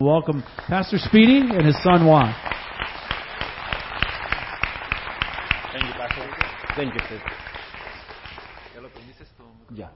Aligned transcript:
Welcome 0.00 0.42
Pastor 0.66 0.98
Speedy 0.98 1.38
and 1.38 1.64
his 1.64 1.80
son 1.84 2.04
Juan. 2.04 2.34
Thank 5.72 5.84
you, 5.86 5.92
Pastor. 5.92 6.34
Thank 6.74 6.94
you, 6.94 7.00
sis. 7.08 7.20
Yeah. 9.72 9.90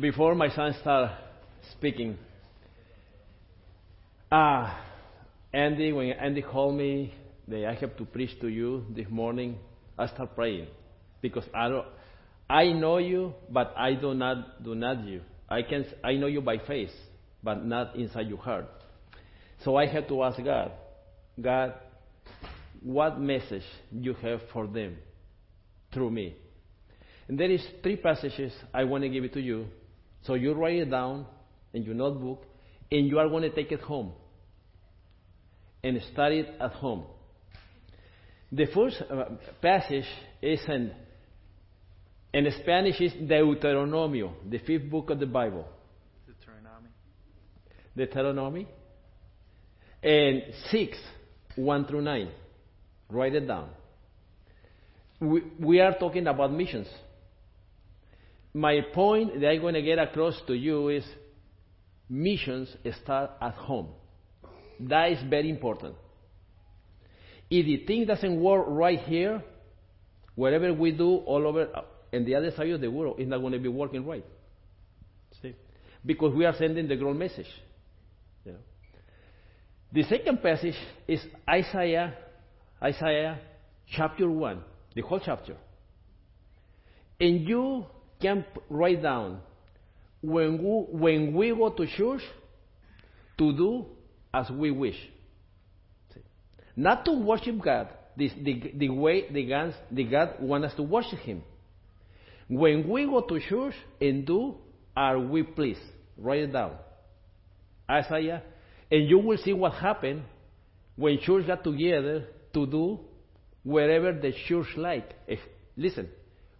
Before 0.00 0.34
my 0.34 0.48
son 0.50 0.74
start 0.80 1.12
speaking, 1.70 2.18
uh, 4.32 4.76
Andy, 5.52 5.92
when 5.92 6.10
Andy 6.10 6.42
called 6.42 6.74
me, 6.74 7.14
that 7.46 7.64
I 7.64 7.74
have 7.74 7.96
to 7.98 8.04
preach 8.04 8.40
to 8.40 8.48
you 8.48 8.86
this 8.90 9.06
morning, 9.08 9.56
I 9.96 10.08
start 10.08 10.34
praying 10.34 10.66
because 11.22 11.44
I 11.54 11.68
don't, 11.68 11.86
I 12.50 12.72
know 12.72 12.98
you, 12.98 13.34
but 13.48 13.72
I 13.76 13.94
do 13.94 14.14
not 14.14 14.64
do 14.64 14.74
not 14.74 15.04
you. 15.04 15.20
I 15.48 15.62
can 15.62 15.86
I 16.02 16.14
know 16.14 16.26
you 16.26 16.40
by 16.40 16.58
face, 16.58 16.90
but 17.42 17.64
not 17.64 17.96
inside 17.96 18.28
your 18.28 18.38
heart. 18.38 18.66
So 19.64 19.76
I 19.76 19.86
had 19.86 20.08
to 20.08 20.22
ask 20.22 20.42
God, 20.42 20.72
God, 21.40 21.74
what 22.80 23.20
message 23.20 23.64
you 23.92 24.14
have 24.14 24.40
for 24.52 24.66
them 24.66 24.96
through 25.92 26.10
me. 26.10 26.36
And 27.26 27.38
there 27.38 27.50
is 27.50 27.64
three 27.82 27.96
passages 27.96 28.52
I 28.72 28.84
want 28.84 29.02
to 29.02 29.08
give 29.08 29.24
it 29.24 29.32
to 29.34 29.40
you. 29.40 29.66
So 30.22 30.34
you 30.34 30.52
write 30.54 30.76
it 30.76 30.90
down 30.90 31.26
in 31.72 31.82
your 31.82 31.94
notebook, 31.94 32.44
and 32.90 33.06
you 33.06 33.18
are 33.18 33.28
going 33.28 33.42
to 33.42 33.50
take 33.50 33.70
it 33.70 33.80
home 33.80 34.12
and 35.84 36.00
study 36.12 36.40
it 36.40 36.54
at 36.60 36.72
home. 36.72 37.04
The 38.50 38.66
first 38.74 39.02
uh, 39.10 39.24
passage 39.60 40.06
is 40.40 40.60
in, 40.66 40.92
in 42.32 42.50
Spanish 42.62 43.00
is 43.00 43.12
Deuteronomio, 43.12 44.32
the 44.48 44.58
fifth 44.58 44.90
book 44.90 45.10
of 45.10 45.20
the 45.20 45.26
Bible. 45.26 45.66
Deuteronomy. 47.98 48.66
And 50.02 50.42
6, 50.70 50.96
1 51.56 51.84
through 51.86 52.02
9. 52.02 52.30
Write 53.10 53.34
it 53.34 53.46
down. 53.46 53.70
We, 55.20 55.42
we 55.58 55.80
are 55.80 55.94
talking 55.98 56.26
about 56.26 56.52
missions. 56.52 56.86
My 58.54 58.80
point 58.94 59.40
that 59.40 59.48
I'm 59.48 59.60
going 59.60 59.74
to 59.74 59.82
get 59.82 59.98
across 59.98 60.40
to 60.46 60.54
you 60.54 60.88
is 60.88 61.04
missions 62.08 62.68
start 63.02 63.32
at 63.40 63.54
home. 63.54 63.88
That 64.80 65.12
is 65.12 65.18
very 65.28 65.50
important. 65.50 65.96
If 67.50 67.66
the 67.66 67.84
thing 67.86 68.06
doesn't 68.06 68.40
work 68.40 68.66
right 68.68 69.00
here, 69.00 69.42
whatever 70.34 70.72
we 70.72 70.92
do 70.92 71.16
all 71.16 71.46
over 71.46 71.68
uh, 71.74 71.82
and 72.12 72.26
the 72.26 72.34
other 72.34 72.52
side 72.52 72.70
of 72.70 72.80
the 72.80 72.90
world, 72.90 73.16
it's 73.18 73.28
not 73.28 73.38
going 73.38 73.52
to 73.52 73.58
be 73.58 73.68
working 73.68 74.06
right. 74.06 74.24
See? 75.42 75.54
Because 76.04 76.34
we 76.34 76.44
are 76.44 76.54
sending 76.56 76.86
the 76.86 76.96
wrong 76.96 77.18
message. 77.18 77.48
You 78.48 78.54
know. 78.54 78.60
The 79.92 80.02
second 80.04 80.42
passage 80.42 80.76
is 81.06 81.20
Isaiah, 81.48 82.14
Isaiah 82.82 83.38
chapter 83.90 84.28
1, 84.28 84.62
the 84.94 85.02
whole 85.02 85.20
chapter. 85.24 85.56
And 87.20 87.46
you 87.46 87.84
can 88.20 88.44
write 88.70 89.02
down 89.02 89.40
when 90.22 90.58
we, 90.58 90.98
when 90.98 91.34
we 91.34 91.50
go 91.50 91.70
to 91.70 91.86
church 91.86 92.22
to 93.38 93.52
do 93.52 93.86
as 94.32 94.50
we 94.50 94.70
wish. 94.70 94.96
See? 96.14 96.20
Not 96.76 97.04
to 97.04 97.12
worship 97.12 97.60
God 97.62 97.88
the, 98.16 98.30
the, 98.42 98.72
the 98.76 98.88
way 98.88 99.30
the 99.30 99.46
God, 99.46 99.74
the 99.90 100.04
God 100.04 100.36
wants 100.40 100.68
us 100.68 100.74
to 100.76 100.82
worship 100.82 101.20
Him. 101.20 101.42
When 102.48 102.88
we 102.88 103.04
go 103.04 103.20
to 103.20 103.40
church 103.40 103.74
and 104.00 104.26
do 104.26 104.56
are 104.96 105.18
we 105.18 105.42
please. 105.42 105.78
Write 106.16 106.40
it 106.40 106.52
down. 106.52 106.72
Isaiah. 107.90 108.42
And 108.90 109.08
you 109.08 109.18
will 109.18 109.38
see 109.38 109.52
what 109.52 109.74
happened 109.74 110.22
when 110.96 111.18
church 111.20 111.46
got 111.46 111.64
together 111.64 112.26
to 112.54 112.66
do 112.66 113.00
wherever 113.62 114.12
the 114.12 114.32
church 114.46 114.66
like. 114.76 115.14
If, 115.26 115.40
listen, 115.76 116.08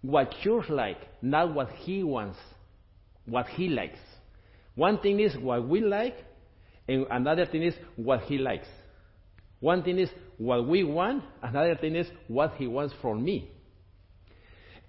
what 0.02 0.32
church 0.42 0.68
like, 0.68 0.98
not 1.22 1.54
what 1.54 1.70
he 1.70 2.02
wants, 2.02 2.38
what 3.24 3.46
he 3.48 3.68
likes. 3.68 3.98
One 4.74 4.98
thing 4.98 5.20
is 5.20 5.36
what 5.36 5.66
we 5.66 5.80
like, 5.80 6.16
and 6.86 7.06
another 7.10 7.46
thing 7.46 7.62
is 7.62 7.74
what 7.96 8.22
he 8.22 8.38
likes. 8.38 8.68
One 9.60 9.82
thing 9.82 9.98
is 9.98 10.08
what 10.36 10.68
we 10.68 10.84
want, 10.84 11.24
another 11.42 11.74
thing 11.74 11.96
is 11.96 12.06
what 12.28 12.54
he 12.54 12.66
wants 12.66 12.94
from 13.02 13.24
me. 13.24 13.50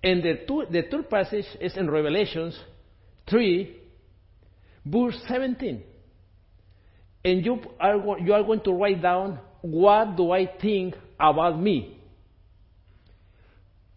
And 0.03 0.23
the, 0.23 0.45
two, 0.47 0.65
the 0.69 0.83
third 0.89 1.09
passage 1.09 1.45
is 1.59 1.75
in 1.75 1.89
Revelations 1.89 2.57
3, 3.29 3.75
verse 4.85 5.19
17. 5.27 5.83
And 7.23 7.45
you 7.45 7.59
are, 7.79 8.19
you 8.19 8.33
are 8.33 8.43
going 8.43 8.61
to 8.61 8.71
write 8.71 9.01
down 9.01 9.39
what 9.61 10.15
do 10.15 10.31
I 10.31 10.45
think 10.45 10.95
about 11.19 11.59
me? 11.59 11.97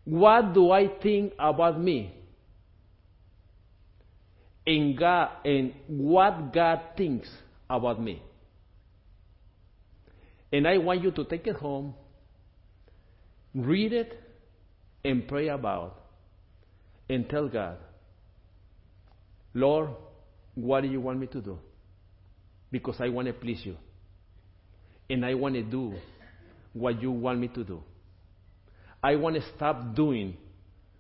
What 0.05 0.53
do 0.53 0.72
I 0.72 0.88
think 0.88 1.32
about 1.38 1.81
me? 1.81 2.12
And, 4.66 4.97
God, 4.97 5.31
and 5.44 5.72
what 5.87 6.53
God 6.53 6.81
thinks 6.97 7.28
about 7.69 8.00
me. 8.00 8.22
And 10.53 10.66
I 10.66 10.78
want 10.78 11.03
you 11.03 11.11
to 11.12 11.25
take 11.25 11.47
it 11.47 11.56
home, 11.56 11.94
read 13.55 13.93
it, 13.93 14.21
and 15.05 15.27
pray 15.27 15.49
about, 15.49 16.00
and 17.09 17.28
tell 17.28 17.49
God, 17.49 17.78
Lord, 19.55 19.91
what 20.55 20.82
do 20.82 20.88
you 20.88 21.00
want 21.00 21.19
me 21.19 21.27
to 21.28 21.41
do? 21.41 21.59
Because 22.72 22.97
I 22.99 23.10
want 23.10 23.28
to 23.28 23.34
please 23.34 23.60
you. 23.65 23.77
And 25.09 25.25
I 25.25 25.34
want 25.34 25.55
to 25.55 25.62
do 25.62 25.94
what 26.72 27.00
you 27.00 27.12
want 27.12 27.38
me 27.38 27.49
to 27.49 27.62
do. 27.62 27.83
I 29.03 29.15
want 29.16 29.37
to 29.37 29.43
stop 29.55 29.94
doing 29.94 30.37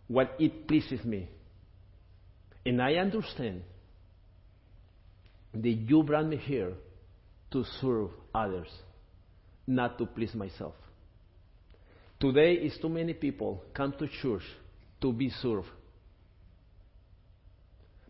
what 0.06 0.34
it 0.38 0.68
pleases 0.68 1.02
me. 1.04 1.28
And 2.66 2.80
I 2.80 2.94
understand 2.94 3.62
that 5.54 5.68
you 5.68 6.02
brought 6.02 6.26
me 6.26 6.36
here 6.36 6.74
to 7.52 7.64
serve 7.80 8.10
others, 8.34 8.68
not 9.66 9.98
to 9.98 10.06
please 10.06 10.34
myself. 10.34 10.74
Today 12.20 12.54
is 12.54 12.76
too 12.80 12.88
many 12.88 13.14
people 13.14 13.62
come 13.74 13.94
to 13.98 14.06
church 14.20 14.42
to 15.00 15.12
be 15.12 15.30
served. 15.42 15.68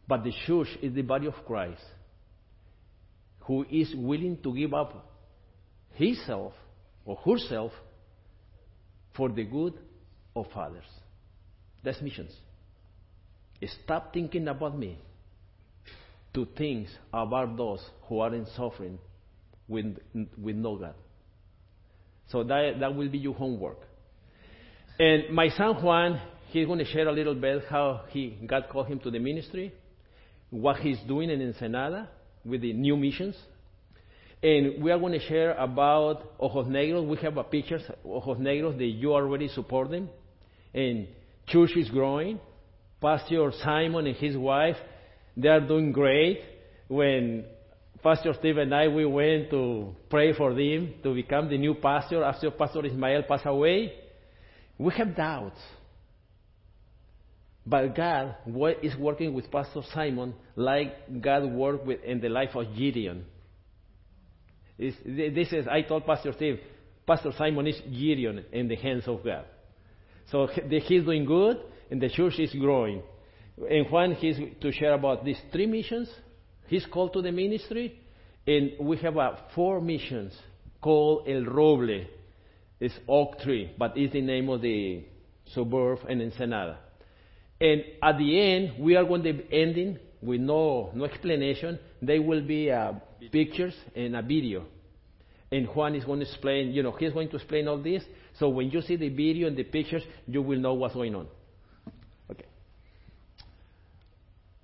But 0.06 0.25
the 0.25 0.33
church 0.47 0.69
is 0.83 0.95
the 0.95 1.03
body 1.03 1.27
of 1.27 1.34
Christ 1.47 1.81
who 3.47 3.64
is 3.70 3.94
willing 3.97 4.38
to 4.42 4.54
give 4.54 4.72
up 4.72 5.08
himself 5.94 6.53
or 7.04 7.16
herself 7.16 7.72
for 9.16 9.28
the 9.28 9.44
good 9.44 9.75
of 10.34 10.47
others. 10.54 10.84
That's 11.82 12.00
missions. 12.00 12.32
Stop 13.84 14.12
thinking 14.12 14.48
about 14.48 14.76
me 14.76 14.98
to 16.34 16.47
think 16.56 16.88
about 17.12 17.56
those 17.56 17.84
who 18.08 18.20
are 18.20 18.34
in 18.34 18.47
suffering 18.56 18.98
with, 19.69 19.97
with 20.41 20.56
no 20.56 20.76
God. 20.76 20.94
So 22.28 22.42
that, 22.44 22.76
that 22.80 22.94
will 22.94 23.09
be 23.09 23.19
your 23.19 23.34
homework. 23.34 23.78
And 24.98 25.34
my 25.34 25.48
son 25.50 25.82
Juan, 25.82 26.20
he's 26.48 26.66
going 26.66 26.78
to 26.78 26.84
share 26.84 27.09
a 27.09 27.12
little 27.12 27.34
bit 27.34 27.64
how 27.69 28.03
he, 28.09 28.38
God 28.47 28.66
called 28.70 28.86
him 28.86 29.00
to 29.00 29.10
the 29.10 29.19
ministry, 29.19 29.72
what 30.50 30.76
he's 30.78 30.98
doing 31.06 31.30
in 31.30 31.41
Ensenada 31.42 32.09
with 32.44 32.62
the 32.62 32.72
new 32.72 32.97
missions. 32.97 33.36
And 34.42 34.82
we 34.82 34.91
are 34.91 34.98
going 34.98 35.12
to 35.12 35.25
share 35.26 35.53
about 35.53 36.32
Ojos 36.41 36.66
Negros. 36.66 37.06
We 37.06 37.16
have 37.19 37.36
a 37.36 37.44
pictures, 37.44 37.82
Ojos 38.04 38.38
Negros, 38.38 38.76
that 38.76 38.84
you 38.84 39.12
already 39.12 39.48
support 39.48 39.91
them. 39.91 40.08
And 40.75 41.06
church 41.47 41.70
is 41.76 41.88
growing. 41.91 42.41
Pastor 43.00 43.53
Simon 43.62 44.06
and 44.06 44.16
his 44.16 44.36
wife, 44.36 44.76
they 45.36 45.48
are 45.48 45.60
doing 45.60 45.92
great. 45.92 46.41
When 46.88 47.44
Pastor 48.03 48.34
Steve 48.38 48.59
and 48.59 48.74
I, 48.74 48.88
we 48.88 49.04
went 49.04 49.50
to 49.50 49.95
pray 50.10 50.33
for 50.33 50.54
them 50.54 50.95
to 51.04 51.15
become 51.15 51.48
the 51.48 51.56
new 51.56 51.74
pastor 51.74 52.24
after 52.24 52.50
Pastor 52.50 52.84
Ismael 52.84 53.22
passed 53.28 53.47
away. 53.47 53.92
We 54.77 54.92
have 54.95 55.15
doubts. 55.15 55.60
But 57.64 57.94
God 57.94 58.34
is 58.82 58.97
working 58.97 59.34
with 59.34 59.50
Pastor 59.50 59.82
Simon 59.94 60.34
like 60.56 61.20
God 61.20 61.44
worked 61.53 61.86
with 61.86 62.03
in 62.03 62.20
the 62.20 62.28
life 62.28 62.54
of 62.56 62.66
Gideon. 62.76 63.24
It's- 64.78 65.00
This 65.04 65.53
is, 65.53 65.68
I 65.68 65.82
told 65.82 66.04
Pastor 66.04 66.32
Steve, 66.32 66.60
Pastor 67.06 67.32
Simon 67.32 67.66
is 67.66 67.80
Gideon 67.80 68.44
in 68.53 68.68
the 68.68 68.76
hands 68.76 69.06
of 69.06 69.22
God. 69.24 69.44
So 70.26 70.47
he's 70.47 71.04
doing 71.04 71.24
good, 71.24 71.59
and 71.91 72.00
the 72.00 72.09
church 72.09 72.38
is 72.38 72.53
growing. 72.53 73.03
And 73.68 73.86
Juan, 73.91 74.12
he's 74.14 74.38
to 74.60 74.72
share 74.72 74.94
about 74.94 75.24
these 75.24 75.41
three 75.53 75.66
missions. 75.66 76.12
He's 76.66 76.86
called 76.86 77.12
to 77.12 77.22
the 77.22 77.30
ministry, 77.32 77.98
and 78.47 78.72
we 78.80 78.97
have 78.98 79.16
uh, 79.18 79.36
four 79.54 79.80
missions 79.80 80.36
called 80.80 81.28
El 81.28 81.42
Roble. 81.42 82.06
It's 82.80 82.98
oak 83.06 83.38
tree, 83.41 83.70
but 83.78 83.97
it's 83.97 84.12
the 84.12 84.20
name 84.22 84.48
of 84.48 84.62
the 84.62 85.04
suburb 85.54 85.98
in 86.09 86.20
Ensenada. 86.22 86.78
And 87.62 87.84
at 88.03 88.18
the 88.18 88.41
end, 88.41 88.72
we 88.76 88.97
are 88.97 89.04
going 89.04 89.22
to 89.22 89.32
be 89.34 89.47
ending 89.53 89.97
with 90.20 90.41
no, 90.41 90.91
no 90.94 91.04
explanation. 91.04 91.78
There 92.03 92.20
will 92.20 92.42
be 92.44 92.72
uh, 92.72 92.94
pictures 93.30 93.72
and 93.94 94.16
a 94.16 94.22
video. 94.22 94.64
And 95.53 95.68
Juan 95.68 95.94
is 95.94 96.04
going 96.04 96.18
to 96.18 96.26
explain, 96.26 96.72
you 96.72 96.82
know, 96.82 96.91
he's 96.91 97.12
going 97.12 97.28
to 97.28 97.36
explain 97.36 97.68
all 97.68 97.80
this. 97.80 98.03
So 98.41 98.48
when 98.48 98.70
you 98.70 98.80
see 98.80 98.97
the 98.97 99.10
video 99.10 99.47
and 99.47 99.56
the 99.56 99.62
pictures, 99.62 100.03
you 100.26 100.42
will 100.42 100.59
know 100.59 100.74
what's 100.74 100.94
going 100.94 101.14
on. 101.14 101.28
Okay. 102.28 102.47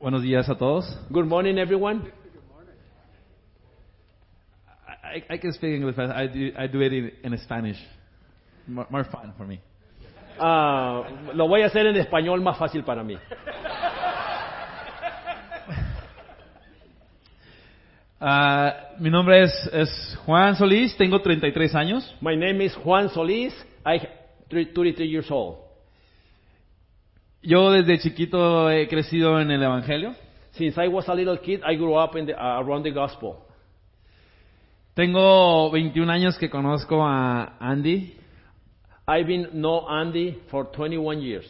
Buenos 0.01 0.25
días 0.25 0.49
a 0.49 0.57
todos. 0.57 0.85
Good 1.13 1.27
morning, 1.27 1.57
everyone. 1.57 2.11
I, 5.05 5.23
I 5.31 5.37
can 5.37 5.53
speak 5.53 5.71
English, 5.77 5.95
but 5.95 6.11
I 6.11 6.27
do, 6.27 6.51
I 6.59 6.67
do 6.67 6.81
it 6.81 6.93
in, 6.93 7.13
in 7.23 7.39
Spanish. 7.39 7.79
More, 8.67 8.89
more 8.91 9.05
fun 9.05 9.35
for 9.39 9.47
me. 9.47 9.61
Ah, 10.39 11.03
lo 11.35 11.49
voy 11.49 11.63
a 11.63 11.67
hacer 11.67 11.87
en 11.87 11.97
español 11.97 12.41
más 12.41 12.57
fácil 12.59 12.85
para 12.85 13.03
mí. 13.03 13.17
Ah, 18.21 18.75
mi 18.99 19.11
nombre 19.11 19.45
es, 19.45 19.71
es 19.73 20.19
Juan 20.27 20.57
Solís, 20.57 20.97
tengo 20.97 21.21
33 21.21 21.75
años. 21.77 22.17
My 22.21 22.37
name 22.37 22.65
is 22.65 22.75
Juan 22.75 23.09
Solis. 23.11 23.55
I'm 23.85 24.01
33 24.49 25.09
years 25.09 25.31
old. 25.31 25.59
Yo 27.41 27.71
desde 27.71 28.01
chiquito 28.01 28.69
he 28.71 28.89
crecido 28.89 29.41
en 29.41 29.53
el 29.53 29.63
Evangelio. 29.63 30.15
Since 30.53 30.85
I 30.85 30.89
was 30.89 31.09
a 31.09 31.15
little 31.15 31.39
kid, 31.39 31.61
I 31.65 31.77
grew 31.77 31.95
up 31.95 32.17
in 32.17 32.27
the, 32.27 32.35
uh, 32.35 32.61
around 32.61 32.83
the 32.83 32.91
gospel. 32.91 33.37
Tengo 34.95 35.71
21 35.71 36.11
años 36.11 36.37
que 36.39 36.51
conozco 36.51 37.07
a 37.07 37.57
Andy 37.61 38.18
I've 39.09 39.27
been 39.27 39.49
know 39.55 39.89
Andy 39.89 40.39
for 40.51 40.67
21 40.71 41.23
years. 41.23 41.47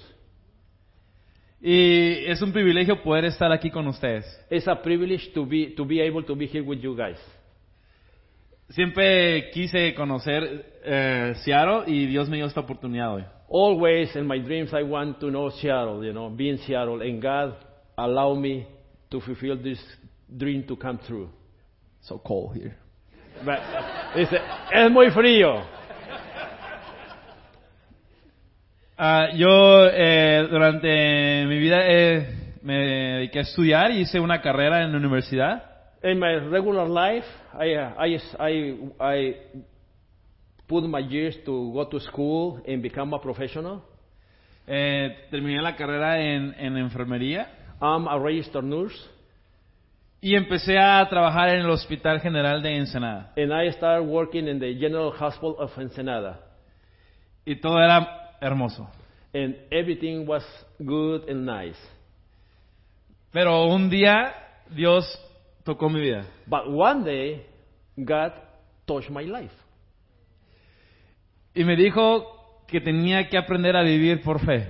y 1.61 2.25
es 2.27 2.41
un 2.41 2.53
privilegio 2.53 3.03
poder 3.03 3.25
estar 3.25 3.51
aquí 3.51 3.69
con 3.69 3.89
ustedes. 3.89 4.25
It's 4.49 4.69
a 4.69 4.77
privilege 4.81 5.33
to 5.35 5.45
be 5.45 5.75
to 5.75 5.85
be 5.85 6.01
able 6.01 6.23
to 6.23 6.37
be 6.37 6.47
here 6.47 6.63
with 6.63 6.79
you 6.81 6.95
guys. 6.95 7.19
Siempre 8.71 9.51
quise 9.51 9.93
conocer 9.97 10.67
eh, 10.85 11.35
Seattle 11.43 11.85
y 11.89 12.07
Dios 12.07 12.29
me 12.29 12.37
dio 12.37 12.47
esta 12.47 12.61
oportunidad 12.61 13.15
hoy. 13.15 13.25
Always 13.49 14.15
in 14.15 14.27
my 14.27 14.39
dreams, 14.39 14.73
I 14.73 14.85
want 14.85 15.19
to 15.19 15.29
know 15.29 15.51
Seattle. 15.51 16.05
You 16.05 16.13
know, 16.13 16.31
be 16.31 16.51
in 16.51 16.59
Seattle, 16.59 17.01
and 17.03 17.21
God 17.21 17.57
allow 17.97 18.35
me 18.35 18.69
to 19.11 19.21
fulfill 19.21 19.57
this 19.57 19.81
dream 20.29 20.65
to 20.69 20.77
come 20.77 21.01
true. 21.05 21.29
So 22.03 22.19
cold 22.19 22.55
here. 22.55 22.77
But 23.45 23.59
es 24.15 24.91
muy 24.93 25.11
frío. 25.11 25.78
Ah, 29.01 29.29
yo 29.33 29.87
eh, 29.87 30.49
durante 30.51 31.47
mi 31.47 31.57
vida 31.57 31.83
eh, 31.87 32.57
me 32.63 32.75
dediqué 32.75 33.39
a 33.39 33.43
estudiar 33.43 33.93
y 33.93 34.01
hice 34.01 34.19
una 34.19 34.41
carrera 34.41 34.83
en 34.83 34.91
la 34.91 34.99
universidad. 34.99 35.63
In 36.03 36.19
my 36.19 36.41
regular 36.51 36.89
life, 36.89 37.25
I, 37.55 37.77
uh, 37.77 37.95
I, 37.97 38.21
I, 38.41 38.77
I 38.99 39.37
put 40.67 40.83
my 40.83 40.99
years 40.99 41.39
to 41.45 41.71
go 41.73 41.87
to 41.87 42.01
school 42.01 42.61
and 42.67 42.83
become 42.83 43.15
a 43.15 43.21
professional. 43.21 43.83
Eh, 44.67 45.29
terminé 45.31 45.63
la 45.63 45.77
carrera 45.77 46.21
en, 46.21 46.57
en 46.59 46.77
enfermería 46.77 47.49
I'm 47.81 48.09
a 48.09 48.19
registered 48.19 48.65
nurse, 48.65 48.99
y 50.21 50.35
empecé 50.35 50.77
a 50.77 51.09
trabajar 51.09 51.51
en 51.51 51.61
el 51.61 51.71
Hospital 51.71 52.21
General 52.21 52.61
de 52.61 52.77
Ensenada. 52.77 53.33
and 53.37 53.55
I 53.55 53.71
started 53.71 54.09
working 54.09 54.49
in 54.49 54.59
the 54.59 54.75
General 54.75 55.13
Hospital 55.13 55.55
of 55.61 55.71
Ensenada. 55.79 56.41
Y 57.47 57.61
todo 57.61 57.79
era 57.79 58.28
hermoso. 58.41 58.89
And 59.33 59.57
everything 59.71 60.27
was 60.27 60.43
good 60.79 61.29
and 61.29 61.45
nice. 61.45 61.79
Pero 63.33 63.67
un 63.67 63.91
día 63.91 64.35
Dios 64.75 65.05
tocó 65.65 65.91
mi 65.91 66.01
vida. 66.01 66.25
But 66.47 66.71
one 66.71 67.05
day, 67.05 67.47
God 67.97 68.33
touched 68.87 69.11
my 69.11 69.25
life. 69.25 69.53
Y 71.55 71.65
me 71.65 71.77
dijo 71.77 72.65
que 72.67 72.81
tenía 72.81 73.29
que 73.29 73.37
aprender 73.37 73.77
a 73.77 73.83
vivir 73.83 74.23
por 74.23 74.39
fe. 74.41 74.67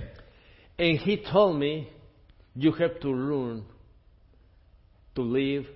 And 0.77 0.99
He 0.99 1.17
told 1.17 1.57
me, 1.57 1.89
You 2.55 2.73
have 2.73 2.99
to 3.01 3.09
learn 3.09 3.63
to 5.15 5.21
live 5.21 5.67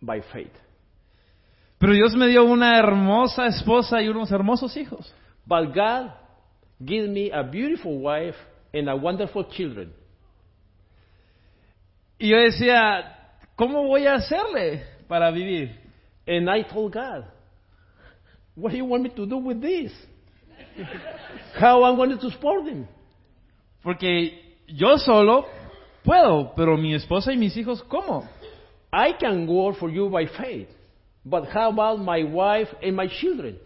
by 0.00 0.20
faith. 0.32 0.52
Pero 1.78 1.92
Dios 1.92 2.14
me 2.16 2.28
dio 2.28 2.44
una 2.44 2.78
hermosa 2.78 3.46
esposa 3.46 4.00
y 4.00 4.08
unos 4.08 4.30
hermosos 4.30 4.76
hijos. 4.76 5.12
But 5.46 5.74
God 5.74 6.12
gave 6.84 7.08
me 7.08 7.30
a 7.30 7.42
beautiful 7.42 7.98
wife 7.98 8.36
and 8.72 8.88
a 8.88 8.96
wonderful 8.96 9.44
children. 9.44 9.92
Y 12.18 12.28
yo 12.28 12.38
decía, 12.38 13.14
¿cómo 13.56 13.86
voy 13.86 14.06
a 14.06 14.14
hacerle 14.14 14.84
para 15.08 15.30
vivir? 15.30 15.70
And 16.26 16.48
I 16.50 16.62
told 16.62 16.92
God, 16.92 17.24
What 18.56 18.72
do 18.72 18.78
you 18.78 18.86
want 18.86 19.02
me 19.02 19.10
to 19.10 19.26
do 19.26 19.36
with 19.36 19.60
this? 19.60 19.92
How 21.60 21.84
I'm 21.84 21.96
going 21.96 22.18
to 22.18 22.30
support 22.30 22.64
them? 22.64 22.88
Porque 23.84 24.32
yo 24.66 24.96
solo 24.96 25.44
puedo, 26.02 26.54
pero 26.56 26.76
mi 26.76 26.94
esposa 26.94 27.32
y 27.32 27.36
mis 27.36 27.54
hijos, 27.56 27.82
¿cómo? 27.86 28.26
I 28.90 29.12
can 29.20 29.46
work 29.46 29.76
for 29.78 29.90
you 29.90 30.08
by 30.08 30.26
faith, 30.26 30.68
but 31.24 31.44
how 31.48 31.70
about 31.70 32.00
my 32.00 32.24
wife 32.24 32.68
and 32.82 32.96
my 32.96 33.08
children? 33.08 33.58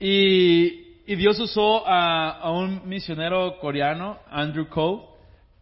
Y, 0.00 0.87
y 1.10 1.16
Dios 1.16 1.40
usó 1.40 1.86
a, 1.88 2.32
a 2.38 2.50
un 2.50 2.82
misionero 2.86 3.58
coreano, 3.60 4.18
Andrew 4.30 4.68
Cole, 4.68 5.02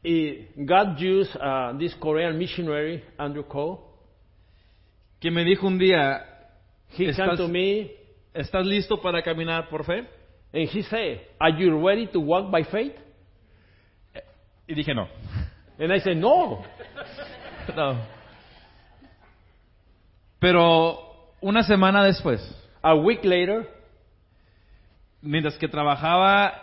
Eh, 0.09 0.51
God 0.57 1.01
used 1.01 1.35
uh, 1.37 1.77
this 1.79 1.93
Korean 1.97 2.37
missionary, 2.39 3.03
Andrew 3.19 3.45
Cole. 3.45 3.79
que 5.21 5.31
me 5.31 5.43
dijo 5.45 5.67
un 5.67 5.79
día, 5.79 6.23
He 6.97 7.07
Estás- 7.09 7.37
to 7.37 7.49
me 7.49 7.91
¿estás 8.35 8.65
listo 8.67 9.01
para 9.01 9.23
caminar 9.23 9.69
por 9.69 9.85
fe? 9.85 10.05
and 10.53 10.69
he 10.69 10.83
said, 10.83 11.21
Are 11.41 11.51
you 11.57 11.79
ready 11.85 12.07
to 12.09 12.21
walk 12.21 12.51
by 12.51 12.63
faith? 12.65 12.95
Y 14.69 14.75
dije, 14.75 14.95
no. 14.95 15.09
And 15.79 15.93
I 15.93 15.99
said, 16.01 16.17
No. 16.17 16.65
No. 17.77 17.97
Pero 20.39 20.99
una 21.41 21.63
semana 21.65 22.05
después, 22.05 22.41
A 22.83 22.95
week 22.95 23.25
later, 23.25 23.67
mientras 25.27 25.59
que 25.59 25.69
trabajaba 25.69 26.63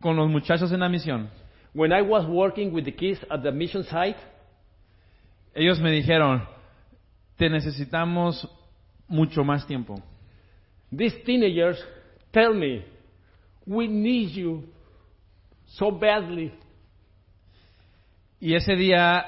con 0.00 0.16
los 0.16 0.28
muchachos 0.28 0.70
en 0.72 0.80
la 0.80 0.88
misión, 0.88 1.30
when 1.74 1.92
I 1.92 2.02
was 2.02 2.26
working 2.26 2.72
with 2.72 2.84
the 2.84 2.92
kids 2.92 3.20
at 3.30 3.42
the 3.42 3.50
mission 3.50 3.82
site, 3.84 4.18
ellos 5.54 5.80
me 5.80 5.90
dijeron, 5.90 6.46
te 7.36 7.48
necesitamos 7.48 8.48
mucho 9.08 9.42
más 9.42 9.66
tiempo. 9.66 10.00
these 10.90 11.14
teenagers 11.24 11.82
tell 12.32 12.54
me, 12.54 12.84
We 13.64 13.86
need 13.86 14.30
you 14.30 14.64
so 15.78 15.92
badly. 15.92 16.52
Y 18.40 18.54
ese 18.56 18.74
día 18.74 19.24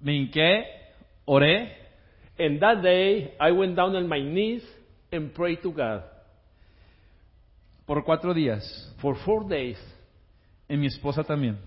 me 0.00 0.12
hinqué, 0.12 0.64
oré 1.26 1.72
And 2.38 2.60
that 2.60 2.82
day, 2.82 3.34
I 3.40 3.50
went 3.50 3.74
down 3.74 3.96
on 3.96 4.08
my 4.08 4.20
knees 4.20 4.62
and 5.10 5.34
prayed 5.34 5.60
to 5.62 5.72
God 5.72 6.04
por 7.86 8.04
cuatro 8.04 8.34
días. 8.34 8.94
for 9.00 9.16
four 9.24 9.46
days. 9.48 9.78
Y 10.68 10.76
mi 10.76 10.86
esposa 10.86 11.22
también. 11.24 11.58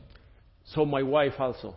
So 0.63 0.85
my 0.85 1.01
wife 1.01 1.41
also. 1.41 1.75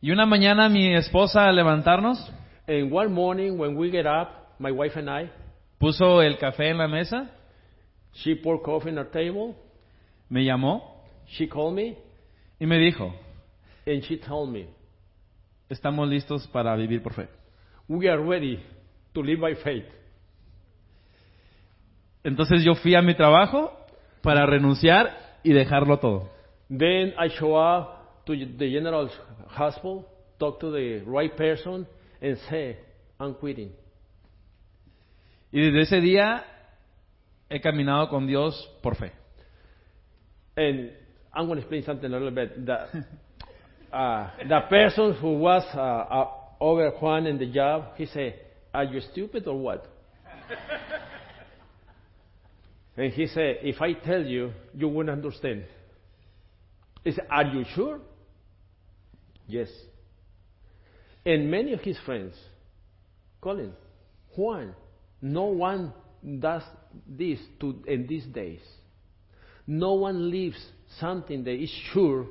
Y 0.00 0.10
una 0.10 0.26
mañana 0.26 0.68
mi 0.68 0.94
esposa 0.94 1.48
al 1.48 1.56
levantarnos 1.56 2.30
And 2.66 2.90
one 2.92 3.12
morning 3.12 3.58
when 3.58 3.76
we 3.76 3.90
get 3.90 4.06
up, 4.06 4.54
my 4.58 4.70
wife 4.70 4.96
and 4.98 5.10
I, 5.10 5.30
puso 5.78 6.22
el 6.22 6.38
café 6.38 6.70
en 6.70 6.78
la 6.78 6.88
mesa, 6.88 7.30
she 8.12 8.34
poured 8.36 8.62
coffee 8.62 8.90
on 8.90 8.98
our 8.98 9.10
table. 9.10 9.54
me 10.30 10.44
llamó 10.44 10.94
She 11.26 11.48
called 11.48 11.74
me 11.74 11.96
y 12.60 12.66
me 12.66 12.78
dijo, 12.78 13.12
and 13.86 14.02
she 14.04 14.16
told 14.18 14.50
me, 14.50 14.68
estamos 15.68 16.08
listos 16.08 16.46
para 16.48 16.76
vivir 16.76 17.02
por 17.02 17.12
fe. 17.14 17.28
We 17.88 18.08
are 18.08 18.20
ready 18.22 18.62
to 19.12 19.22
live 19.22 19.40
by 19.40 19.54
faith. 19.54 19.84
Entonces 22.24 22.64
yo 22.64 22.74
fui 22.74 22.94
a 22.94 23.02
mi 23.02 23.14
trabajo 23.14 23.72
para 24.22 24.46
renunciar 24.46 25.38
y 25.42 25.52
dejarlo 25.52 25.98
todo. 25.98 26.30
Then 26.68 27.12
I 27.18 27.28
show 27.38 27.56
up 27.56 28.24
to 28.24 28.32
the 28.32 28.70
general 28.70 29.10
hospital, 29.48 30.06
talk 30.38 30.58
to 30.60 30.72
the 30.72 31.02
right 31.06 31.36
person, 31.36 31.86
and 32.22 32.38
say, 32.48 32.78
I'm 33.20 33.34
quitting. 33.34 33.72
Y 35.52 35.60
desde 35.60 35.82
ese 35.82 36.00
día 36.00 36.44
he 37.50 37.60
caminado 37.60 38.08
con 38.08 38.26
Dios 38.26 38.68
por 38.82 38.96
fe. 38.96 39.12
And 40.56 40.90
I'm 41.34 41.46
going 41.46 41.56
to 41.56 41.62
explain 41.62 41.84
something 41.84 42.10
a 42.10 42.18
little 42.18 42.30
bit. 42.30 42.64
The, 42.64 43.04
uh, 43.92 44.30
the 44.48 44.60
person 44.68 45.14
who 45.20 45.38
was 45.38 45.62
uh, 45.74 45.78
uh, 45.78 46.30
over 46.60 46.90
Juan 46.92 47.26
in 47.26 47.38
the 47.38 47.46
job, 47.46 47.96
he 47.96 48.06
said, 48.06 48.40
Are 48.72 48.84
you 48.84 49.00
stupid 49.12 49.46
or 49.46 49.58
what? 49.58 49.86
And 52.96 53.12
he 53.12 53.26
said, 53.26 53.58
If 53.62 53.80
I 53.80 53.92
tell 53.92 54.22
you, 54.22 54.52
you 54.74 54.88
wouldn't 54.88 55.16
understand. 55.16 55.64
He 57.02 57.12
said, 57.12 57.26
Are 57.30 57.44
you 57.44 57.64
sure? 57.74 58.00
Yes. 59.46 59.68
And 61.26 61.50
many 61.50 61.72
of 61.72 61.80
his 61.80 61.98
friends, 62.04 62.34
Colin, 63.40 63.72
Juan, 64.36 64.74
no 65.20 65.44
one 65.46 65.92
does 66.40 66.62
this 67.08 67.38
to, 67.60 67.82
in 67.86 68.06
these 68.06 68.24
days. 68.26 68.60
No 69.66 69.94
one 69.94 70.30
leaves 70.30 70.62
something 71.00 71.44
that 71.44 71.54
is 71.54 71.70
sure 71.92 72.26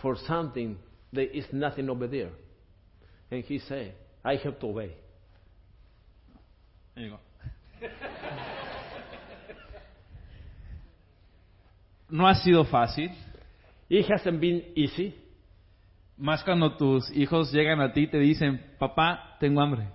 for 0.00 0.16
something 0.26 0.78
that 1.12 1.36
is 1.36 1.44
nothing 1.52 1.90
over 1.90 2.06
there. 2.06 2.30
And 3.30 3.44
he 3.44 3.58
said, 3.58 3.94
I 4.24 4.36
have 4.36 4.58
to 4.60 4.66
obey. 4.66 4.94
Ahí 6.96 7.04
llegó. 7.06 7.18
No 12.10 12.26
ha 12.26 12.34
sido 12.34 12.64
fácil, 12.64 13.10
It 13.88 14.06
hasn't 14.10 14.40
been 14.40 14.64
easy. 14.74 15.14
más 16.16 16.44
cuando 16.44 16.76
tus 16.76 17.10
hijos 17.16 17.52
llegan 17.52 17.80
a 17.80 17.92
ti 17.92 18.02
y 18.02 18.06
te 18.08 18.18
dicen, 18.18 18.60
papá, 18.78 19.36
tengo 19.40 19.60
hambre. 19.60 19.88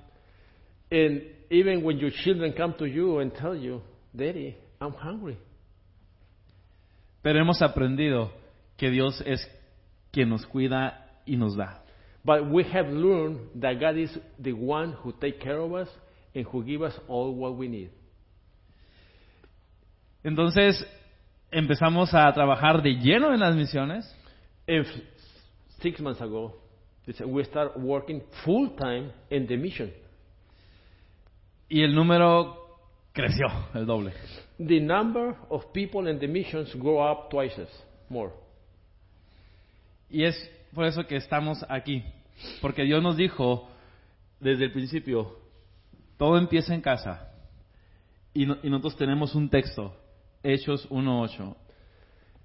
And 0.92 1.22
even 1.50 1.84
when 1.84 1.98
your 1.98 2.12
children 2.12 2.54
come 2.54 2.74
to 2.78 2.86
you 2.86 3.20
and 3.20 3.34
tell 3.34 3.56
you, 3.56 3.82
Daddy, 4.14 4.56
I'm 4.82 4.94
hungry. 4.94 5.38
Pero 7.22 7.40
hemos 7.40 7.62
aprendido 7.62 8.32
que 8.78 8.90
Dios 8.90 9.22
es 9.26 9.48
quien 10.12 10.30
nos 10.30 10.46
cuida 10.46 11.22
y 11.26 11.36
nos 11.36 11.56
da. 11.56 11.82
But 12.24 12.50
we 12.52 12.64
have 12.64 12.90
learned 12.90 13.62
that 13.62 13.80
God 13.80 13.98
is 13.98 14.18
the 14.40 14.54
one 14.54 14.94
who 15.04 15.12
takes 15.14 15.44
care 15.44 15.60
of 15.60 15.74
us 15.74 15.90
and 16.34 16.46
who 16.46 16.64
gives 16.64 16.84
us 16.84 17.00
all 17.08 17.34
what 17.36 17.56
we 17.56 17.68
need. 17.68 17.92
Entonces 20.24 20.84
empezamos 21.58 22.14
a 22.14 22.32
trabajar 22.34 22.82
de 22.82 22.96
lleno 22.96 23.34
en 23.34 23.40
las 23.40 23.56
misiones 23.56 24.06
And 24.68 24.86
six 25.82 26.00
months 26.00 26.22
ago, 26.22 26.56
we 27.26 27.44
start 27.46 27.78
working 27.78 28.22
full 28.44 28.70
time 28.78 29.12
in 29.30 29.46
the 29.48 29.56
mission. 29.58 29.92
y 31.70 31.82
el 31.84 31.94
número 31.96 32.58
creció 33.14 33.46
el 33.74 33.86
doble. 33.86 34.12
The 34.58 34.80
number 34.80 35.36
of 35.50 35.72
people 35.74 36.10
in 36.10 36.20
the 36.20 36.28
missions 36.28 36.74
grow 36.76 37.00
up 37.02 37.30
twice 37.30 37.58
as 37.62 37.70
more. 38.10 38.32
Y 40.10 40.24
es 40.24 40.36
por 40.74 40.86
eso 40.86 41.06
que 41.08 41.16
estamos 41.18 41.64
aquí. 41.70 42.04
Porque 42.62 42.84
Dios 42.84 43.02
nos 43.02 43.18
dijo 43.18 43.68
desde 44.40 44.66
el 44.66 44.72
principio, 44.72 45.38
todo 46.18 46.38
empieza 46.38 46.74
en 46.74 46.82
casa. 46.82 47.32
Y, 48.34 48.46
no- 48.46 48.58
y 48.64 48.70
nosotros 48.70 48.98
tenemos 48.98 49.34
un 49.36 49.50
texto, 49.50 49.96
Hechos 50.46 50.88
1.8. 50.90 51.56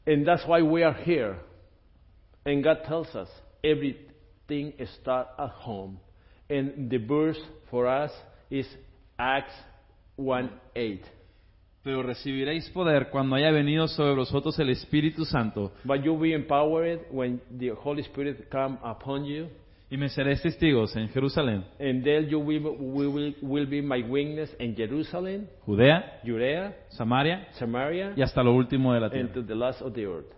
And 0.06 0.26
that's 0.26 0.46
why 0.46 0.62
we 0.62 0.82
are 0.82 0.94
here. 0.94 1.36
And 2.44 2.64
God 2.64 2.78
tells 2.86 3.08
us 3.14 3.28
everything 3.62 4.72
starts 5.00 5.30
at 5.38 5.50
home. 5.50 6.00
And 6.48 6.90
the 6.90 6.96
verse 6.96 7.38
for 7.70 7.86
us 7.86 8.10
is 8.50 8.66
Acts 9.18 9.52
1 10.16 10.50
8. 10.74 11.04
Pero 11.82 12.02
recibiréis 12.02 12.68
poder 12.70 13.08
cuando 13.10 13.36
haya 13.36 13.50
venido 13.50 13.88
sobre 13.88 14.14
vosotros 14.14 14.58
el 14.58 14.68
Espíritu 14.68 15.24
Santo 15.24 15.72
But 15.82 16.04
you'll 16.04 16.20
be 16.20 16.34
empowered 16.34 17.06
when 17.10 17.40
the 17.50 17.70
Holy 17.70 18.02
Spirit 18.02 18.50
come 18.50 18.78
upon 18.82 19.24
you. 19.24 19.48
Y 19.90 19.96
me 19.96 20.08
seréis 20.08 20.40
testigos 20.40 20.94
en 20.96 21.08
Jerusalén, 21.08 21.64
And 21.78 22.04
then 22.04 22.28
you 22.28 22.38
will, 22.38 22.76
will, 22.78 23.34
will, 23.42 23.66
be 23.66 23.82
my 23.82 24.02
witness 24.02 24.54
in 24.58 24.74
Jerusalem, 24.76 25.48
Judea, 25.66 26.20
Judea, 26.24 26.76
Samaria 26.90 27.48
Samaria, 27.52 28.12
y 28.16 28.22
hasta 28.22 28.42
lo 28.42 28.54
último 28.54 28.94
de 28.94 29.00
la 29.00 29.06
and 29.06 29.14
tierra. 29.14 29.34
to 29.34 29.42
the 29.42 29.54
last 29.54 29.82
of 29.82 29.92
the 29.94 30.06
earth. 30.06 30.32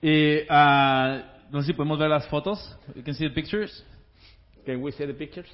Y 0.00 0.46
ah, 0.48 1.22
no 1.50 1.60
sé 1.60 1.68
si 1.68 1.72
podemos 1.72 1.98
ver 1.98 2.08
las 2.08 2.28
fotos. 2.28 2.58
You 2.94 3.02
can 3.02 3.14
see 3.14 3.28
the 3.28 3.34
pictures. 3.34 3.84
Can 4.64 4.82
we 4.82 4.92
see 4.92 5.06
the 5.06 5.14
pictures? 5.14 5.50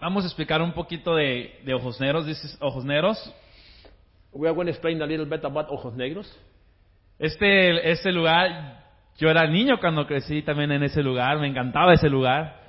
Vamos 0.00 0.24
a 0.24 0.26
explicar 0.26 0.60
un 0.62 0.72
poquito 0.72 1.14
de, 1.14 1.60
de 1.64 1.74
ojos 1.74 2.00
negros. 2.00 2.26
Dices 2.26 2.56
ojos 2.60 2.84
negros. 2.84 3.18
We 4.32 4.48
are 4.48 4.54
going 4.54 4.66
to 4.66 4.72
explain 4.72 5.00
a 5.02 5.06
little 5.06 5.26
bit 5.26 5.44
about 5.44 5.70
Ojos 5.70 5.94
Negros. 5.94 6.26
Este, 7.18 7.90
este 7.90 8.10
lugar, 8.10 8.81
yo 9.18 9.28
era 9.28 9.46
niño 9.46 9.78
cuando 9.78 10.06
crecí 10.06 10.42
también 10.42 10.72
en 10.72 10.82
ese 10.82 11.02
lugar. 11.02 11.38
Me 11.38 11.48
encantaba 11.48 11.92
ese 11.94 12.08
lugar. 12.08 12.60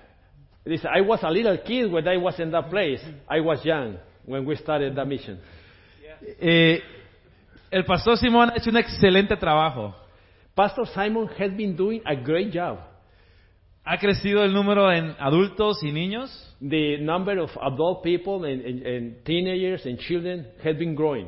Listen, 0.65 0.91
I 0.93 1.01
was 1.01 1.23
a 1.23 1.29
little 1.29 1.57
kid 1.63 1.91
when 1.91 2.07
I 2.07 2.17
was 2.17 2.39
in 2.39 2.51
that 2.51 2.69
place. 2.69 3.01
I 3.29 3.41
was 3.41 3.63
young 3.65 3.97
when 4.25 4.45
we 4.45 4.55
started 4.55 4.95
that 4.95 5.07
mission. 5.07 5.39
Eh, 6.39 6.81
el 7.69 7.83
pastor 7.83 8.17
Simón 8.17 8.49
ha 8.49 8.57
hecho 8.57 8.69
un 8.69 8.77
excelente 8.77 9.35
trabajo. 9.35 9.93
Pastor 10.55 10.87
Simon 10.87 11.27
has 11.39 11.51
been 11.51 11.75
doing 11.75 12.01
a 12.05 12.15
great 12.15 12.53
job. 12.53 12.79
Ha 13.83 13.97
crecido 13.97 14.43
el 14.43 14.53
número 14.53 14.89
en 14.91 15.15
adultos 15.19 15.83
y 15.83 15.91
niños. 15.91 16.29
The 16.61 16.99
number 16.99 17.39
of 17.39 17.49
adult 17.61 18.03
people 18.03 18.45
and, 18.45 18.63
and, 18.63 18.85
and 18.85 19.25
teenagers 19.25 19.85
and 19.85 19.99
children 19.99 20.47
has 20.63 20.77
been 20.77 20.95
growing. 20.95 21.27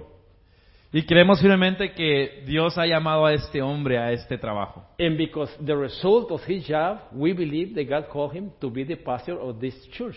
Y 0.95 1.03
creemos 1.03 1.41
firmemente 1.41 1.91
que 1.91 2.43
Dios 2.45 2.77
ha 2.77 2.85
llamado 2.85 3.25
a 3.25 3.33
este 3.33 3.61
hombre 3.61 3.97
a 3.97 4.13
este 4.13 4.37
trabajo. 4.37 4.81
And 4.97 5.17
because 5.17 5.51
the 5.61 5.75
result 5.75 6.31
of 6.31 6.41
his 6.47 6.65
job, 6.65 6.99
we 7.11 7.33
believe 7.33 7.75
that 7.75 7.83
God 7.89 8.09
called 8.09 8.33
him 8.33 8.49
to 8.61 8.69
be 8.69 8.85
the 8.85 8.95
pastor 8.95 9.37
of 9.37 9.59
this 9.59 9.75
church. 9.91 10.15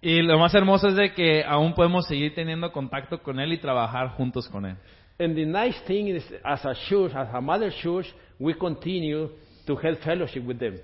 Y 0.00 0.22
lo 0.22 0.38
más 0.38 0.54
hermoso 0.54 0.86
es 0.86 0.94
de 0.94 1.12
que 1.12 1.42
aún 1.42 1.74
podemos 1.74 2.06
seguir 2.06 2.36
teniendo 2.36 2.70
contacto 2.70 3.20
con 3.20 3.40
él 3.40 3.52
y 3.52 3.58
trabajar 3.58 4.10
juntos 4.10 4.48
con 4.48 4.64
él. 4.64 4.76
And 5.18 5.34
the 5.34 5.44
nice 5.44 5.80
thing 5.88 6.06
is, 6.06 6.24
as 6.44 6.64
a 6.64 6.76
church, 6.88 7.12
as 7.16 7.28
a 7.34 7.40
mother 7.40 7.72
church, 7.82 8.06
we 8.38 8.54
continue 8.54 9.28
to 9.66 9.76
have 9.82 9.98
fellowship 10.04 10.44
with 10.44 10.60
them. 10.60 10.78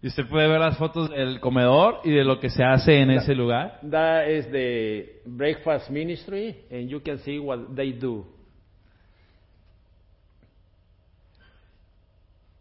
Y 0.00 0.06
usted 0.06 0.28
puede 0.28 0.46
ver 0.46 0.60
las 0.60 0.78
fotos 0.78 1.10
del 1.10 1.40
comedor 1.40 2.00
y 2.04 2.12
de 2.12 2.22
lo 2.22 2.38
que 2.38 2.50
se 2.50 2.62
hace 2.62 3.00
en 3.00 3.10
ese 3.10 3.34
lugar. 3.34 3.80
That 3.90 4.28
is 4.28 4.48
the 4.50 5.22
breakfast 5.24 5.90
ministry, 5.90 6.56
and 6.70 6.88
you 6.88 7.00
can 7.00 7.18
see 7.18 7.38
what 7.38 7.74
they 7.74 7.92
do. 7.92 8.24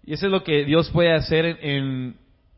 Y 0.04 0.14
eso 0.14 0.26
es 0.26 0.32
lo 0.32 0.44
que 0.44 0.66
Dios 0.66 0.90
puede 0.90 1.14
hacer 1.14 1.46
en, 1.46 1.58
en, 1.62 2.16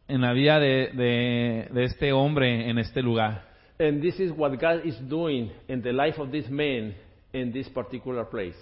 en 0.08 0.22
la 0.22 0.32
vida 0.34 0.60
de, 0.60 0.92
de, 0.94 1.68
de 1.72 1.84
este 1.84 2.14
hombre 2.14 2.70
en 2.70 2.78
este 2.78 3.02
lugar. 3.02 3.50
And 3.80 4.02
this 4.02 4.20
is 4.20 4.32
what 4.32 4.52
God 4.60 4.86
is 4.86 4.98
doing 5.10 5.52
in 5.68 5.82
the 5.82 5.92
life 5.92 6.22
of 6.22 6.32
this 6.32 6.50
man 6.50 6.96
in 7.34 7.52
this 7.52 7.68
particular 7.70 8.26
place. 8.30 8.58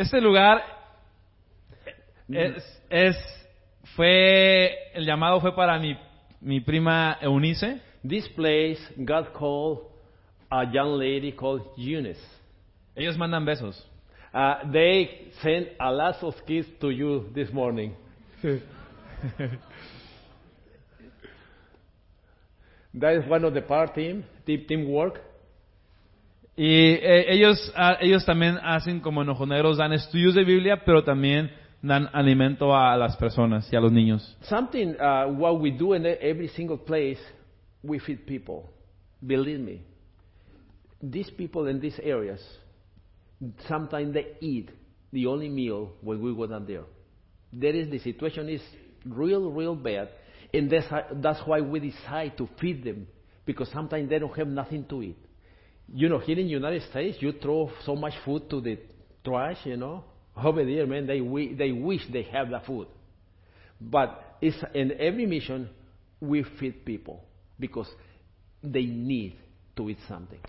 Este 0.00 0.18
lugar 0.18 0.62
es, 2.26 2.82
es 2.88 3.16
fue 3.94 4.94
el 4.94 5.04
llamado 5.04 5.42
fue 5.42 5.54
para 5.54 5.78
mi, 5.78 5.94
mi 6.40 6.60
prima 6.60 7.18
Eunice. 7.20 7.82
This 8.02 8.26
place, 8.30 8.80
God 8.96 9.34
called 9.34 9.80
a 10.50 10.64
young 10.72 10.96
lady 10.96 11.32
called 11.32 11.66
Eunice. 11.76 12.18
Ellos 12.96 13.18
mandan 13.18 13.44
besos. 13.44 13.86
Uh, 14.32 14.70
they 14.72 15.32
sent 15.42 15.68
a 15.78 15.92
lot 15.92 16.16
of 16.22 16.34
kids 16.46 16.66
to 16.80 16.90
you 16.90 17.28
this 17.34 17.52
morning. 17.52 17.94
that 22.94 23.16
is 23.16 23.28
one 23.28 23.44
of 23.44 23.52
the 23.52 23.60
part 23.60 23.94
team, 23.94 24.24
team 24.46 24.64
teamwork. 24.66 25.20
Y 26.62 26.92
eh, 26.92 27.32
ellos 27.32 27.72
ah, 27.74 27.96
ellos 28.02 28.22
también 28.26 28.58
hacen 28.62 29.00
como 29.00 29.22
enojoneros, 29.22 29.78
dan 29.78 29.94
estudios 29.94 30.34
de 30.34 30.44
Biblia, 30.44 30.84
pero 30.84 31.02
también 31.02 31.50
dan 31.80 32.10
alimento 32.12 32.76
a 32.76 32.98
las 32.98 33.16
personas 33.16 33.72
y 33.72 33.76
a 33.76 33.80
los 33.80 33.90
niños. 33.90 34.36
Something 34.42 34.94
uh, 35.00 35.32
what 35.38 35.58
we 35.58 35.70
do 35.70 35.94
in 35.94 36.04
every 36.04 36.48
single 36.48 36.76
place, 36.76 37.18
we 37.82 37.98
feed 37.98 38.26
people. 38.26 38.68
Believe 39.26 39.58
me, 39.58 39.80
these 41.02 41.30
people 41.30 41.66
in 41.66 41.80
these 41.80 41.98
areas, 42.02 42.42
sometimes 43.66 44.12
they 44.12 44.36
eat 44.42 44.68
the 45.14 45.26
only 45.28 45.48
meal 45.48 45.94
when 46.02 46.20
we 46.20 46.34
go 46.34 46.46
down 46.46 46.66
there. 46.66 46.84
There 47.54 47.74
is 47.74 47.88
the 47.88 48.00
situation 48.00 48.50
is 48.50 48.60
real, 49.06 49.50
real 49.50 49.76
bad, 49.76 50.10
and 50.52 50.70
that's 50.70 50.88
that's 51.22 51.40
why 51.46 51.62
we 51.62 51.80
decide 51.80 52.36
to 52.36 52.46
feed 52.60 52.84
them 52.84 53.06
because 53.46 53.70
sometimes 53.72 54.10
they 54.10 54.18
don't 54.18 54.36
have 54.36 54.48
nothing 54.48 54.84
to 54.90 55.02
eat. 55.02 55.16
You 55.92 56.08
know, 56.08 56.18
here 56.18 56.38
in 56.38 56.46
the 56.46 56.52
United 56.52 56.82
States, 56.90 57.18
you 57.20 57.32
throw 57.32 57.70
so 57.84 57.96
much 57.96 58.14
food 58.24 58.48
to 58.50 58.60
the 58.60 58.78
trash, 59.24 59.58
you 59.66 59.76
know. 59.76 60.04
Over 60.36 60.64
there, 60.64 60.86
man, 60.86 61.06
they 61.06 61.18
wi- 61.18 61.54
they 61.56 61.72
wish 61.72 62.06
they 62.12 62.22
have 62.32 62.48
the 62.50 62.60
food. 62.60 62.86
But 63.80 64.10
it's 64.40 64.56
in 64.74 64.92
every 64.98 65.26
mission, 65.26 65.68
we 66.20 66.44
feed 66.44 66.84
people 66.84 67.20
because 67.58 67.90
they 68.62 68.84
need 68.84 69.34
to 69.76 69.90
eat 69.90 69.98
something. 70.08 70.40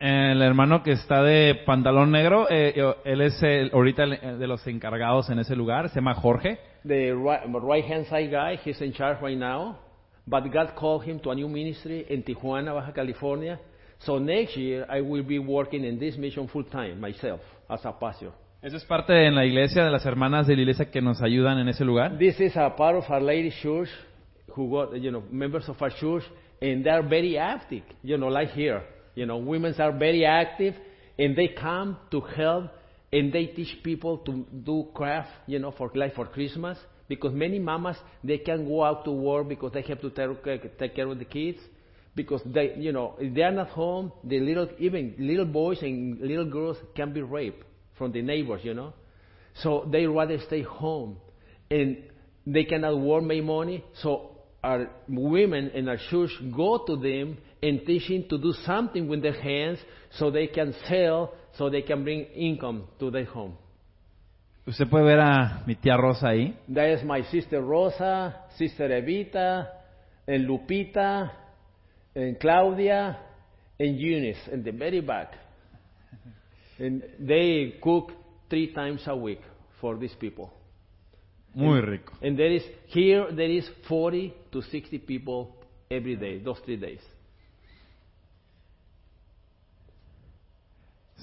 El 0.00 0.42
hermano 0.42 0.82
que 0.82 0.92
está 0.92 1.22
de 1.22 1.54
pantalón 1.64 2.10
negro, 2.10 2.46
eh, 2.50 2.74
él 3.04 3.20
es 3.22 3.42
el- 3.42 3.70
ahorita 3.72 4.02
el- 4.02 4.38
de 4.38 4.46
los 4.46 4.66
encargados 4.66 5.30
en 5.30 5.38
ese 5.38 5.56
lugar, 5.56 5.88
se 5.88 5.94
llama 5.96 6.14
Jorge. 6.14 6.58
The 6.84 7.14
right, 7.14 7.84
hand 7.90 8.06
side 8.08 8.28
guy, 8.30 8.58
he's 8.62 8.82
in 8.82 8.92
charge 8.92 9.22
right 9.22 9.38
now. 9.38 9.78
But 10.26 10.50
God 10.50 10.74
called 10.74 11.04
him 11.04 11.18
to 11.20 11.30
a 11.30 11.34
new 11.34 11.48
ministry 11.48 12.06
in 12.08 12.22
Tijuana, 12.22 12.72
Baja 12.72 12.92
California. 12.92 13.60
So 13.98 14.18
next 14.18 14.56
year, 14.56 14.86
I 14.88 15.00
will 15.00 15.22
be 15.22 15.38
working 15.38 15.84
in 15.84 15.98
this 15.98 16.16
mission 16.16 16.48
full 16.48 16.64
time 16.64 17.00
myself 17.00 17.40
as 17.68 17.84
a 17.84 17.92
pastor. 17.92 18.32
Esa 18.62 18.76
es 18.78 18.84
parte 18.84 19.12
de 19.12 19.30
la 19.30 19.44
iglesia, 19.44 19.84
de 19.84 19.90
las 19.90 20.06
hermanas 20.06 20.46
de 20.46 20.56
la 20.56 20.62
iglesia 20.62 20.90
que 20.90 21.02
nos 21.02 21.20
ayudan 21.20 21.58
en 21.58 21.68
ese 21.68 21.84
lugar. 21.84 22.18
This 22.18 22.40
is 22.40 22.56
a 22.56 22.70
part 22.70 22.96
of 22.96 23.10
Our 23.10 23.20
Lady 23.20 23.50
Church 23.62 23.90
who 24.54 24.70
got, 24.70 24.94
you 24.98 25.10
know, 25.10 25.22
members 25.30 25.68
of 25.68 25.80
our 25.82 25.90
church, 25.90 26.24
and 26.62 26.82
they're 26.82 27.02
very 27.02 27.36
active, 27.36 27.82
you 28.02 28.16
know, 28.16 28.28
like 28.28 28.52
here. 28.52 28.82
You 29.14 29.26
know, 29.26 29.36
women 29.36 29.74
are 29.78 29.92
very 29.92 30.24
active, 30.24 30.74
and 31.18 31.36
they 31.36 31.48
come 31.48 31.98
to 32.10 32.20
help, 32.20 32.70
and 33.12 33.32
they 33.32 33.46
teach 33.46 33.82
people 33.82 34.18
to 34.18 34.46
do 34.64 34.88
craft, 34.94 35.30
you 35.46 35.58
know, 35.58 35.70
for 35.70 35.90
like 35.94 36.14
for 36.14 36.26
Christmas, 36.26 36.78
because 37.08 37.32
many 37.32 37.58
mamas, 37.58 37.96
they 38.22 38.38
can't 38.38 38.66
go 38.66 38.82
out 38.82 39.04
to 39.04 39.12
work 39.12 39.48
because 39.48 39.72
they 39.72 39.82
have 39.82 40.00
to 40.00 40.10
take, 40.10 40.78
take 40.78 40.96
care 40.96 41.08
of 41.08 41.18
the 41.18 41.24
kids, 41.24 41.58
because 42.14 42.40
they, 42.46 42.74
you 42.76 42.92
know, 42.92 43.14
if 43.18 43.34
they 43.34 43.42
are 43.42 43.52
not 43.52 43.68
home, 43.68 44.12
the 44.22 44.40
little, 44.40 44.68
even 44.78 45.14
little 45.18 45.44
boys 45.44 45.82
and 45.82 46.20
little 46.20 46.48
girls 46.48 46.76
can 46.94 47.12
be 47.12 47.22
raped 47.22 47.64
from 47.98 48.12
the 48.12 48.22
neighbors, 48.22 48.60
you 48.62 48.74
know. 48.74 48.94
So 49.62 49.88
they 49.90 50.06
rather 50.06 50.38
stay 50.46 50.62
home. 50.62 51.16
And 51.70 51.98
they 52.46 52.64
cannot 52.64 52.98
work, 52.98 53.24
make 53.24 53.44
money. 53.44 53.84
So 54.02 54.30
our 54.62 54.90
women 55.08 55.70
in 55.70 55.88
our 55.88 55.98
church 56.10 56.30
go 56.54 56.84
to 56.86 56.96
them 56.96 57.38
and 57.62 57.80
teach 57.86 58.08
them 58.08 58.24
to 58.30 58.38
do 58.38 58.52
something 58.64 59.08
with 59.08 59.22
their 59.22 59.40
hands 59.40 59.78
so 60.18 60.30
they 60.30 60.46
can 60.46 60.74
sell, 60.88 61.34
so 61.56 61.70
they 61.70 61.82
can 61.82 62.04
bring 62.04 62.24
income 62.24 62.84
to 63.00 63.10
their 63.10 63.24
home. 63.24 63.56
Usted 64.66 64.88
puede 64.88 65.04
ver 65.04 65.20
a 65.20 65.62
mi 65.66 65.74
tía 65.74 65.96
Rosa 65.96 66.28
ahí. 66.28 66.56
That 66.72 66.88
is 66.88 67.04
my 67.04 67.22
sister 67.24 67.60
Rosa, 67.60 68.46
sister 68.56 68.90
Evita, 68.90 69.68
and 70.26 70.46
Lupita, 70.46 71.32
and 72.14 72.38
Claudia, 72.38 73.18
and 73.78 73.98
Eunice 73.98 74.48
in 74.50 74.62
the 74.62 74.72
very 74.72 75.00
back. 75.00 75.32
And 76.78 77.02
they 77.18 77.78
cook 77.82 78.12
three 78.48 78.72
times 78.72 79.06
a 79.06 79.14
week 79.14 79.40
for 79.80 79.96
these 79.98 80.14
people. 80.18 80.50
Muy 81.54 81.80
rico. 81.80 82.14
And 82.22 82.36
there 82.36 82.50
is 82.52 82.64
here 82.86 83.30
there 83.32 83.50
is 83.50 83.68
40 83.86 84.32
to 84.50 84.62
60 84.62 84.98
people 85.00 85.54
every 85.90 86.16
day, 86.16 86.38
those 86.38 86.58
three 86.64 86.76
days. 86.78 87.00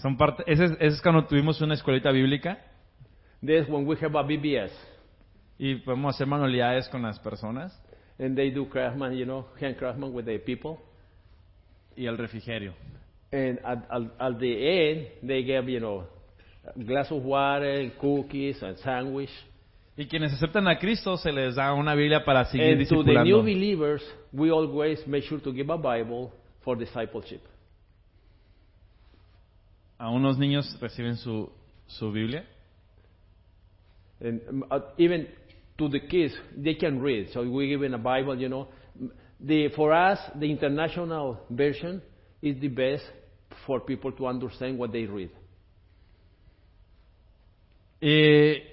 Son 0.02 0.16
parte, 0.16 0.44
ese, 0.48 0.66
es- 0.66 0.72
ese 0.80 0.96
es 0.96 1.02
cuando 1.02 1.26
tuvimos 1.26 1.60
una 1.62 1.74
escuelita 1.74 2.12
bíblica 2.12 2.60
That's 3.42 3.68
when 3.70 3.86
we 3.88 3.96
have 3.98 4.16
a 4.16 4.24
BBS, 4.24 4.72
y 5.58 5.76
podemos 5.76 6.16
hacer 6.16 6.28
manualidades 6.28 6.88
con 6.90 7.02
las 7.02 7.20
personas 7.20 7.72
and 8.20 8.36
they 8.36 8.52
do 8.52 8.68
craftsman, 8.70 9.14
you 9.18 9.26
know, 9.26 9.46
hand 9.60 9.78
craftsman 9.78 10.14
with 10.14 10.26
the 10.26 10.38
people. 10.40 10.78
y 11.96 12.06
el 12.06 12.18
refrigerio. 12.18 12.74
And 13.32 13.60
at, 13.64 13.86
at, 13.90 14.02
at 14.20 14.40
the 14.40 14.54
end, 14.54 15.08
they 15.24 15.44
give 15.44 15.70
you 15.70 15.80
know, 15.80 16.04
a 16.76 16.84
glass 16.84 17.12
of 17.12 17.24
water, 17.24 17.92
cookies, 18.00 18.62
and 18.62 18.78
sandwich. 18.80 19.30
Y 19.98 20.06
quienes 20.06 20.34
aceptan 20.34 20.68
a 20.68 20.78
Cristo 20.78 21.18
se 21.18 21.32
les 21.32 21.56
da 21.56 21.74
una 21.74 21.96
Biblia 21.96 22.24
para 22.24 22.46
seguir 22.46 22.78
And 22.78 22.88
to 22.88 23.04
the 23.04 23.24
new 23.24 23.42
discipulando. 23.42 23.44
believers, 23.44 24.04
we 24.32 24.52
always 24.52 25.06
make 25.08 25.24
sure 25.26 25.40
to 25.40 25.52
give 25.52 25.70
a 25.70 25.78
Bible 25.78 26.32
for 26.64 26.78
discipleship. 26.78 27.42
A 29.98 30.10
unos 30.10 30.38
niños 30.38 30.80
reciben 30.80 31.18
su, 31.18 31.52
su 31.88 32.12
Biblia. 32.12 32.46
And 34.24 34.42
um, 34.48 34.66
uh, 34.70 34.80
even 34.98 35.28
to 35.78 35.90
the 35.90 36.00
kids, 36.00 36.34
they 36.56 36.76
can 36.76 37.02
read. 37.02 37.30
So 37.34 37.44
we 37.50 37.68
give 37.68 37.82
them 37.82 37.94
a 37.94 37.98
Bible, 37.98 38.40
you 38.40 38.50
know. 38.50 38.68
The, 39.40 39.70
for 39.70 39.92
us, 39.92 40.20
the 40.36 40.50
international 40.50 41.40
version 41.50 42.02
is 42.42 42.60
the 42.62 42.68
best 42.68 43.04
for 43.66 43.80
people 43.80 44.12
to 44.12 44.28
understand 44.28 44.78
what 44.78 44.92
they 44.92 45.06
read. 45.06 45.32
Y 48.00 48.64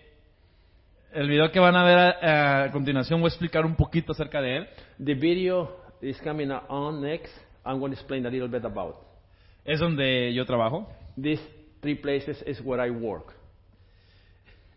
el 1.13 1.29
video 1.29 1.51
que 1.51 1.61
van 1.61 1.77
a 1.77 1.85
ver 1.85 1.99
a, 1.99 2.65
a 2.65 2.71
continuación 2.71 3.21
voy 3.21 3.29
a 3.29 3.29
explicar 3.29 3.67
un 3.67 3.77
poquito 3.77 4.13
acerca 4.13 4.41
de 4.41 4.57
él. 4.59 4.69
The 4.99 5.15
video 5.15 5.71
is 6.01 6.19
coming 6.21 6.51
on 6.51 7.03
next. 7.03 7.33
I'm 7.65 7.79
going 7.79 7.93
to 7.93 7.99
explain 7.99 8.25
a 8.25 8.31
little 8.31 8.49
bit 8.49 8.65
about. 8.65 8.97
Es 9.65 9.81
donde 9.81 10.33
yo 10.33 10.45
trabajo. 10.47 10.87
These 11.17 11.41
three 11.83 11.97
places 11.97 12.43
is 12.47 12.61
where 12.63 12.81
I 12.81 12.91
work. 12.91 13.38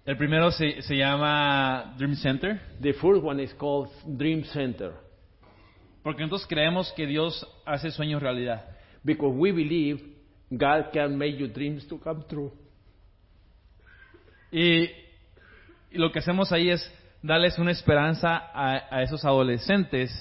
El 0.05 0.17
primero 0.17 0.51
se, 0.51 0.81
se 0.81 0.95
llama 0.97 1.93
Dream 1.97 2.15
Center, 2.15 2.59
The 2.81 2.93
first 2.93 3.23
one 3.23 3.41
is 3.41 3.53
called 3.53 3.89
Dream 4.05 4.43
Center 4.45 4.93
porque 6.03 6.23
nosotros 6.23 6.47
creemos 6.47 6.91
que 6.93 7.05
Dios 7.05 7.45
hace 7.65 7.91
sueños 7.91 8.21
realidad. 8.21 8.65
because 9.03 9.35
we 9.35 9.51
believe 9.51 9.99
God 10.51 10.91
can 10.91 11.17
make 11.17 11.37
your 11.37 11.47
dreams 11.47 11.87
to 11.87 11.97
come 11.97 12.23
true. 12.27 12.51
Y, 14.51 14.89
y 15.91 15.97
lo 15.97 16.11
que 16.11 16.19
hacemos 16.19 16.51
ahí 16.51 16.69
es 16.69 16.91
darles 17.21 17.57
una 17.57 17.71
esperanza 17.71 18.35
a, 18.53 18.95
a 18.95 19.01
esos 19.03 19.23
adolescentes 19.23 20.11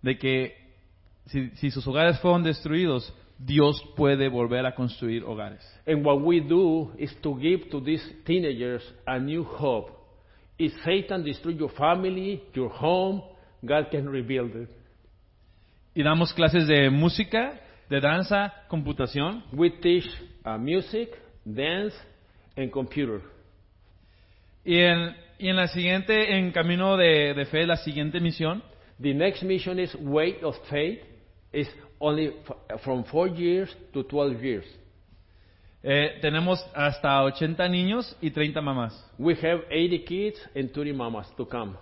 de 0.00 0.16
que 0.16 0.56
si, 1.26 1.50
si 1.56 1.70
sus 1.70 1.86
hogares 1.86 2.18
fueron 2.20 2.42
destruidos, 2.42 3.12
Dios 3.38 3.82
puede 3.96 4.28
volver 4.28 4.64
a 4.64 4.74
construir 4.74 5.22
hogares. 5.22 5.62
And 5.86 6.04
what 6.04 6.22
we 6.22 6.40
do 6.40 6.92
is 6.98 7.14
to 7.22 7.34
give 7.36 7.68
to 7.70 7.80
these 7.80 8.02
teenagers 8.24 8.82
a 9.06 9.18
new 9.18 9.44
hope. 9.44 9.90
If 10.58 10.72
Satan 10.84 11.22
destroy 11.22 11.52
your 11.52 11.70
family, 11.70 12.42
your 12.54 12.70
home, 12.70 13.22
God 13.62 13.90
can 13.90 14.08
rebuild 14.08 14.56
it. 14.56 14.70
Y 15.94 16.02
damos 16.02 16.32
clases 16.32 16.66
de 16.66 16.90
música, 16.90 17.60
de 17.88 18.00
danza, 18.00 18.52
computación. 18.68 19.42
We 19.52 19.70
teach 19.70 20.06
uh, 20.44 20.58
music, 20.58 21.10
dance, 21.44 21.94
and 22.56 22.70
computer. 22.70 23.20
Y 24.64 24.78
en, 24.78 25.14
y 25.38 25.48
en 25.48 25.56
la 25.56 25.68
siguiente, 25.68 26.36
en 26.36 26.52
camino 26.52 26.96
de, 26.96 27.34
de 27.34 27.44
fe, 27.46 27.66
la 27.66 27.76
siguiente 27.76 28.20
misión, 28.20 28.62
The 28.98 29.12
next 29.12 29.42
mission 29.42 29.78
is 29.78 29.94
Weight 29.94 30.42
of 30.42 30.54
Faith. 30.70 31.00
It's 31.56 31.70
only 31.98 32.34
from 32.84 33.04
four 33.04 33.28
years 33.28 33.74
to 33.94 34.02
12 34.02 34.42
years. 34.44 34.64
eh, 35.82 36.18
tenemos 36.20 36.58
hasta 36.74 37.22
80 37.22 37.66
niños 37.68 38.16
y 38.20 38.30
30 38.30 38.60
mamás. 38.60 38.92
We 39.18 39.34
have 39.36 39.62
80 39.70 40.04
kids 40.04 40.38
and 40.54 40.70
30 40.72 40.92
mamas 40.92 41.28
to 41.36 41.46
come. 41.46 41.76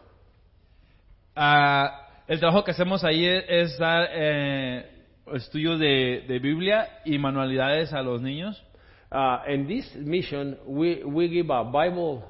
Ah, 1.34 2.22
el 2.28 2.38
trabajo 2.38 2.62
que 2.64 2.70
hacemos 2.70 3.02
ahí 3.02 3.26
es, 3.26 3.44
es 3.48 3.78
dar 3.78 4.06
eh, 4.12 4.86
estudios 5.32 5.80
de, 5.80 6.24
de 6.28 6.38
Biblia 6.38 7.00
y 7.04 7.18
manualidades 7.18 7.92
a 7.92 8.02
los 8.02 8.20
niños. 8.22 8.62
Uh, 9.10 9.38
in 9.48 9.66
this 9.66 9.94
mission, 9.96 10.56
we, 10.66 11.02
we 11.04 11.28
give 11.28 11.50
a 11.50 11.64
Bible, 11.64 12.22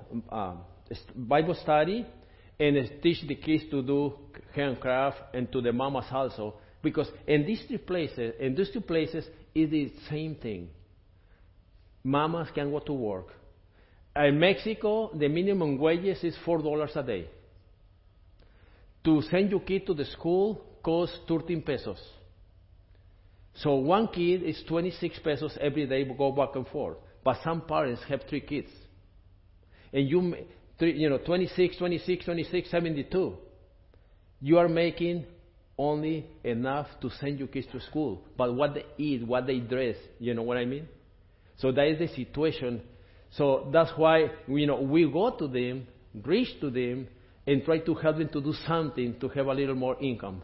st- 0.91 1.29
Bible 1.29 1.55
study 1.57 2.07
and 2.61 2.77
uh, 2.79 2.83
teach 3.03 3.27
the 3.27 3.35
kids 3.37 3.65
to 3.71 3.83
do 3.83 4.15
handcraft 4.55 5.19
and 5.35 5.51
to 5.51 5.61
the 5.61 5.73
mamas 5.73 6.07
also. 6.13 6.55
Because 6.85 7.11
in 7.27 7.47
these 7.47 7.65
two 7.67 7.79
places, 7.79 8.35
in 8.39 8.55
these 8.55 8.71
two 8.71 8.83
places, 8.83 9.25
is 9.55 9.71
the 9.71 9.91
same 10.11 10.35
thing. 10.37 10.69
Mamas 12.05 12.49
can 12.55 12.71
go 12.71 12.79
to 12.81 12.93
work. 12.93 13.29
In 14.15 14.39
Mexico, 14.39 15.11
the 15.15 15.27
minimum 15.29 15.79
wages 15.79 16.23
is 16.23 16.37
four 16.45 16.59
dollars 16.63 16.93
a 16.95 17.03
day. 17.03 17.27
To 19.05 19.23
send 19.23 19.51
your 19.51 19.61
kid 19.61 19.87
to 19.87 19.95
the 19.95 20.05
school 20.05 20.61
costs 20.83 21.19
13 21.27 21.63
pesos. 21.63 21.99
So 23.55 23.77
one 23.77 24.09
kid 24.09 24.43
is 24.43 24.63
26 24.69 25.19
pesos 25.21 25.57
every 25.61 25.87
day, 25.87 26.05
to 26.05 26.15
go 26.15 26.33
back 26.33 26.55
and 26.55 26.67
forth. 26.67 26.99
But 27.25 27.39
some 27.43 27.63
parents 27.63 28.03
have 28.09 28.23
three 28.29 28.41
kids. 28.41 28.71
And 29.93 30.09
you, 30.09 30.35
you 30.81 31.09
know, 31.09 31.19
26, 31.19 31.79
26, 31.79 32.25
26, 32.25 32.71
72. 32.71 33.37
You 34.41 34.59
are 34.59 34.69
making 34.69 35.25
only 35.77 36.27
enough 36.45 36.87
to 37.01 37.11
send 37.11 37.39
your 37.39 37.49
kids 37.49 37.67
to 37.73 37.81
school. 37.81 38.23
But 38.37 38.55
what 38.55 38.75
they 38.75 38.85
eat, 38.99 39.27
what 39.27 39.47
they 39.47 39.59
dress, 39.59 39.97
you 40.19 40.35
know 40.35 40.43
what 40.43 40.57
I 40.57 40.65
mean? 40.65 40.89
So 41.57 41.73
that 41.73 41.87
is 41.87 41.99
the 41.99 42.09
situation. 42.09 42.83
So 43.31 43.69
that's 43.73 43.91
why, 43.97 44.31
you 44.47 44.67
know, 44.67 44.81
we 44.81 45.11
go 45.11 45.31
to 45.31 45.49
them, 45.49 45.87
reach 46.25 46.61
to 46.61 46.71
them, 46.71 47.09
and 47.47 47.65
try 47.65 47.79
to 47.79 47.95
help 47.95 48.19
them 48.19 48.29
to 48.29 48.41
do 48.41 48.55
something 48.67 49.19
to 49.21 49.29
have 49.29 49.47
a 49.47 49.55
little 49.55 49.75
more 49.75 49.97
income. 50.01 50.43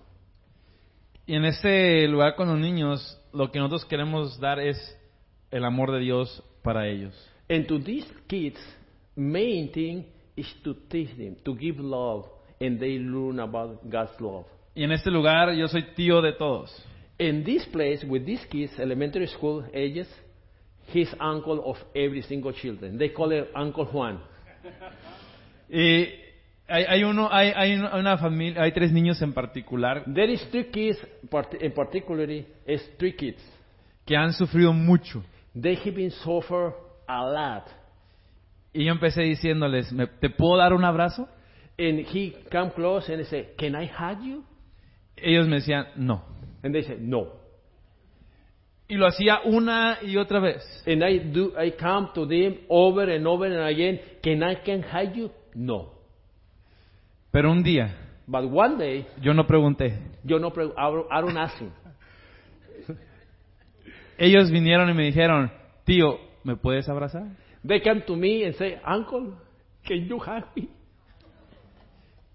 Y 1.26 1.36
en 1.36 1.44
este 1.44 2.08
lugar 2.08 2.34
con 2.34 2.48
los 2.48 2.58
niños, 2.58 3.16
lo 3.32 3.52
que 3.52 3.60
nosotros 3.60 3.84
queremos 3.84 4.40
dar 4.40 4.58
es 4.58 4.76
el 5.52 5.64
amor 5.64 5.92
de 5.92 6.00
Dios 6.00 6.42
para 6.62 6.88
ellos. 6.88 7.14
And 7.48 7.66
to 7.68 7.78
these 7.78 8.06
kids, 8.26 8.58
main 9.14 9.70
thing 9.70 10.06
is 10.36 10.52
to 10.64 10.74
teach 10.88 11.16
them, 11.16 11.36
to 11.44 11.54
give 11.54 11.78
love, 11.78 12.26
and 12.60 12.80
they 12.80 12.98
learn 12.98 13.38
about 13.40 13.88
God's 13.88 14.20
love. 14.20 14.46
Y 14.74 14.84
en 14.84 14.92
este 14.92 15.10
lugar 15.10 15.52
yo 15.54 15.68
soy 15.68 15.82
tío 15.94 16.22
de 16.22 16.32
todos. 16.32 16.70
In 17.18 17.44
this 17.44 17.66
place, 17.66 18.04
with 18.06 18.24
these 18.24 18.46
kids, 18.48 18.78
elementary 18.78 19.26
school 19.26 19.64
ages, 19.74 20.08
he's 20.92 21.14
uncle 21.20 21.60
of 21.64 21.76
every 21.94 22.22
single 22.22 22.52
children. 22.52 22.96
They 22.98 23.10
call 23.12 23.32
it 23.32 23.48
Uncle 23.54 23.84
Juan. 23.86 24.20
Y 25.68 26.08
hay, 26.68 26.84
hay 26.88 27.04
uno, 27.04 27.28
hay, 27.30 27.52
hay 27.54 27.74
una- 27.74 27.96
una 27.96 28.18
familia, 28.18 28.62
hay 28.62 28.72
tres 28.72 28.92
niños 28.92 29.20
en 29.22 29.32
particular 29.32 30.04
There 30.12 30.32
is 30.32 30.40
three 30.50 30.70
kids, 30.70 30.98
part- 31.30 31.54
in 31.60 31.72
particularly, 31.72 32.46
is 32.66 32.82
three 32.98 33.12
kids. 33.14 33.38
que 34.06 34.16
han 34.16 34.32
sufrido 34.32 34.72
mucho. 34.72 35.22
They 35.60 35.76
have 35.76 35.92
been 35.92 36.10
suffer 36.10 36.72
a 37.06 37.24
lot. 37.24 37.64
Y 38.72 38.84
yo 38.84 38.92
empecé 38.92 39.22
diciéndoles, 39.22 39.92
"¿Me- 39.92 40.06
¿te 40.06 40.30
puedo 40.30 40.56
dar 40.56 40.72
un 40.72 40.84
abrazo? 40.84 41.28
And 41.78 42.00
he 42.12 42.32
come 42.50 42.70
close 42.72 43.12
and 43.12 43.20
he 43.20 43.24
say, 43.26 43.48
"Can 43.58 43.74
I 43.80 43.86
hug 43.86 44.22
you?" 44.22 44.44
Ellos 45.22 45.46
me 45.48 45.56
decían, 45.56 45.86
no. 45.96 46.24
And 46.62 46.74
they 46.74 46.82
say, 46.82 46.96
"No." 47.00 47.28
Y 48.88 48.96
lo 48.96 49.06
hacía 49.06 49.40
una 49.44 49.98
y 50.02 50.16
otra 50.16 50.40
vez. 50.40 50.62
And 50.86 51.02
I 51.02 51.18
do. 51.18 51.52
I 51.56 51.72
come 51.72 52.08
to 52.14 52.26
them 52.26 52.58
over 52.68 53.08
and 53.08 53.26
over 53.26 53.46
and 53.46 53.66
again. 53.66 54.00
Can 54.22 54.42
I 54.42 54.56
can 54.56 54.82
hug 54.82 55.14
you? 55.14 55.30
No. 55.54 55.92
Pero 57.30 57.50
un 57.52 57.62
día, 57.62 57.94
But 58.26 58.44
one 58.50 58.76
day, 58.78 59.06
yo 59.22 59.32
no 59.32 59.46
pregunté. 59.46 59.96
yo 60.24 60.38
no, 60.38 60.50
pre- 60.50 60.66
I 60.76 61.20
don't- 61.20 61.36
ask 61.38 61.56
him. 61.58 61.70
Ellos 64.18 64.50
vinieron 64.50 64.90
y 64.90 64.94
me 64.94 65.04
dijeron, 65.04 65.50
tío, 65.84 66.18
¿me 66.44 66.56
puedes 66.56 66.88
abrazar? 66.88 67.24
They 67.66 67.80
come 67.80 68.02
to 68.02 68.16
me 68.16 68.44
and 68.44 68.54
say, 68.56 68.78
"Uncle, 68.86 69.34
can 69.84 70.06
you 70.06 70.18
hug 70.18 70.44
me?" 70.56 70.68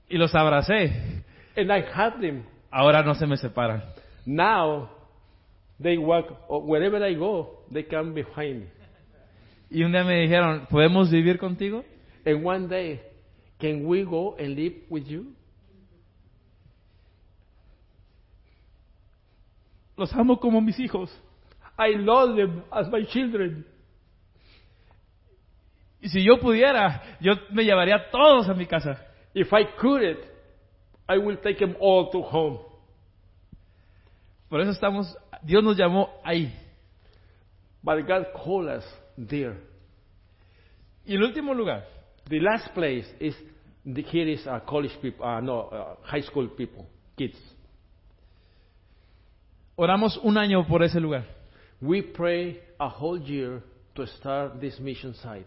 Y 0.09 0.17
los 0.17 0.33
abracé. 0.33 1.23
And 1.57 1.71
I 1.71 1.81
hug 1.81 2.19
them. 2.21 2.43
Ahora 2.77 3.03
no 3.03 3.15
se 3.15 3.25
me 3.25 3.37
separan. 3.37 3.81
Now, 4.25 4.89
they 5.81 5.97
walk 5.97 6.25
wherever 6.49 7.01
I 7.01 7.13
go. 7.13 7.63
They 7.71 7.83
come 7.83 8.13
behind 8.13 8.63
me. 8.63 8.67
Y 9.69 9.81
un 9.81 9.93
día 9.93 10.03
me 10.03 10.19
dijeron, 10.19 10.67
¿podemos 10.69 11.09
vivir 11.09 11.39
contigo? 11.39 11.85
And 12.25 12.45
one 12.45 12.67
day, 12.67 13.01
can 13.61 13.85
we 13.85 14.03
go 14.03 14.35
and 14.37 14.57
live 14.57 14.75
with 14.89 15.05
you? 15.05 15.33
Los 19.95 20.13
amo 20.13 20.37
como 20.37 20.59
mis 20.59 20.77
hijos. 20.77 21.09
I 21.79 21.95
love 21.95 22.35
them 22.35 22.61
as 22.73 22.89
my 22.91 23.05
children. 23.05 23.65
Y 26.01 26.09
si 26.09 26.25
yo 26.25 26.41
pudiera, 26.41 27.17
yo 27.21 27.35
me 27.51 27.63
llevaría 27.63 27.95
a 27.95 28.11
todos 28.11 28.49
a 28.49 28.53
mi 28.53 28.65
casa. 28.65 28.99
If 29.33 29.53
I 29.53 29.63
could 29.79 30.03
it, 30.03 30.34
I 31.07 31.17
will 31.17 31.37
take 31.37 31.59
them 31.59 31.75
all 31.79 32.11
to 32.11 32.21
home. 32.21 32.59
Por 34.49 34.61
eso 34.61 34.71
estamos, 34.71 35.05
Dios 35.43 35.63
nos 35.63 35.77
llamó 35.77 36.09
ahí. 36.23 36.51
But 37.83 38.07
God 38.07 38.27
called 38.33 38.67
us 38.69 38.83
there. 39.17 39.57
Y 41.05 41.13
el 41.15 41.23
último 41.23 41.53
lugar, 41.53 41.83
The 42.27 42.39
last 42.39 42.73
place 42.73 43.05
is 43.19 43.35
the, 43.85 44.01
here 44.01 44.27
is 44.27 44.45
uh, 44.47 44.59
college 44.67 44.93
people, 44.99 45.25
uh, 45.25 45.39
no, 45.41 45.59
uh, 45.61 45.95
high 46.01 46.21
school 46.21 46.47
people, 46.47 46.87
kids. 47.15 47.37
oramos 49.77 50.17
un 50.23 50.37
año 50.37 50.67
por 50.67 50.81
ese 50.81 50.95
lugar. 50.95 51.23
We 51.81 52.01
pray 52.01 52.59
a 52.79 52.89
whole 52.89 53.19
year 53.19 53.61
to 53.95 54.07
start 54.07 54.59
this 54.59 54.79
mission 54.79 55.13
site. 55.21 55.45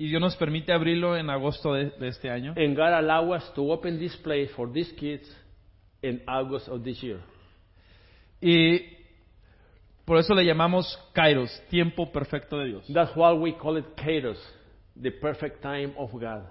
Y 0.00 0.08
Dios 0.08 0.18
nos 0.18 0.34
permite 0.36 0.72
abrirlo 0.72 1.14
en 1.14 1.28
agosto 1.28 1.74
de, 1.74 1.90
de 1.90 2.08
este 2.08 2.30
año. 2.30 2.54
And 2.56 2.74
God 2.74 2.94
allow 2.94 3.34
us 3.34 3.52
to 3.54 3.70
open 3.70 3.98
this 3.98 4.16
place 4.16 4.50
for 4.56 4.72
these 4.72 4.90
kids 4.94 5.30
in 6.00 6.22
August 6.26 6.68
of 6.68 6.82
this 6.82 7.02
year. 7.02 7.20
Y 8.40 8.96
por 10.06 10.16
eso 10.16 10.34
le 10.34 10.46
llamamos 10.46 10.98
Kairos, 11.12 11.50
tiempo 11.68 12.10
perfecto 12.10 12.56
de 12.60 12.68
Dios. 12.68 12.84
That's 12.88 13.14
why 13.14 13.34
we 13.34 13.52
call 13.58 13.76
it 13.76 13.84
Kairos, 13.94 14.38
the 14.96 15.10
perfect 15.10 15.60
time 15.60 15.92
of 15.98 16.10
God. 16.12 16.44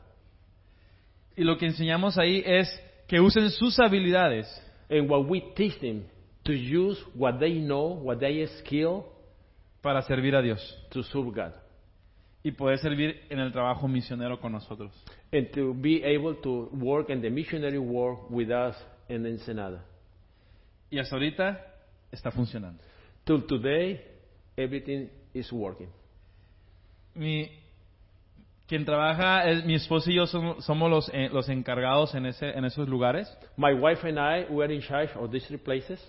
Y 1.35 1.43
lo 1.43 1.57
que 1.57 1.65
enseñamos 1.65 2.19
ahí 2.19 2.43
es 2.45 2.69
que 3.07 3.19
usen 3.19 3.49
sus 3.49 3.79
habilidades 3.79 4.45
And 4.91 5.09
what 5.09 5.27
we 5.27 5.41
teach 5.55 5.81
them 5.81 6.05
to 6.45 6.53
use 6.53 6.97
what 7.15 7.39
they 7.39 7.53
know, 7.53 7.87
what 7.87 8.19
they 8.19 8.45
skill 8.59 9.05
para 9.81 10.03
servir 10.03 10.35
a 10.35 10.43
Dios 10.43 10.59
to 10.91 11.01
serve 11.01 11.33
God. 11.33 11.53
Y 12.43 12.51
poder 12.51 12.79
servir 12.79 13.21
en 13.29 13.39
el 13.39 13.51
trabajo 13.51 13.87
misionero 13.87 14.39
con 14.39 14.53
nosotros. 14.53 14.91
And 15.31 15.51
to 15.51 15.73
be 15.73 16.03
able 16.03 16.35
to 16.35 16.69
work 16.73 17.09
in 17.09 17.21
the 17.21 17.29
missionary 17.29 17.77
work 17.77 18.29
with 18.29 18.49
us 18.49 18.75
in 19.07 19.25
Ensenada. 19.25 19.83
Y 20.89 20.99
hasta 20.99 21.15
ahorita 21.15 21.65
está 22.11 22.31
funcionando. 22.31 22.81
Till 23.25 23.45
today, 23.45 24.01
everything 24.55 25.09
is 25.33 25.51
working. 25.51 25.89
Mi, 27.13 27.51
quien 28.67 28.85
trabaja, 28.85 29.49
es, 29.49 29.65
mi 29.65 29.75
esposo 29.75 30.09
y 30.09 30.15
yo 30.15 30.25
somos, 30.25 30.63
somos 30.63 30.89
los, 30.89 31.09
eh, 31.13 31.29
los 31.31 31.49
encargados 31.49 32.15
en, 32.15 32.25
ese, 32.25 32.49
en 32.49 32.65
esos 32.65 32.87
lugares. 32.87 33.31
My 33.57 33.73
wife 33.73 34.07
and 34.07 34.17
I 34.17 34.45
were 34.49 34.73
in 34.73 34.81
charge 34.81 35.11
of 35.15 35.31
these 35.31 35.45
three 35.47 35.57
places. 35.57 35.99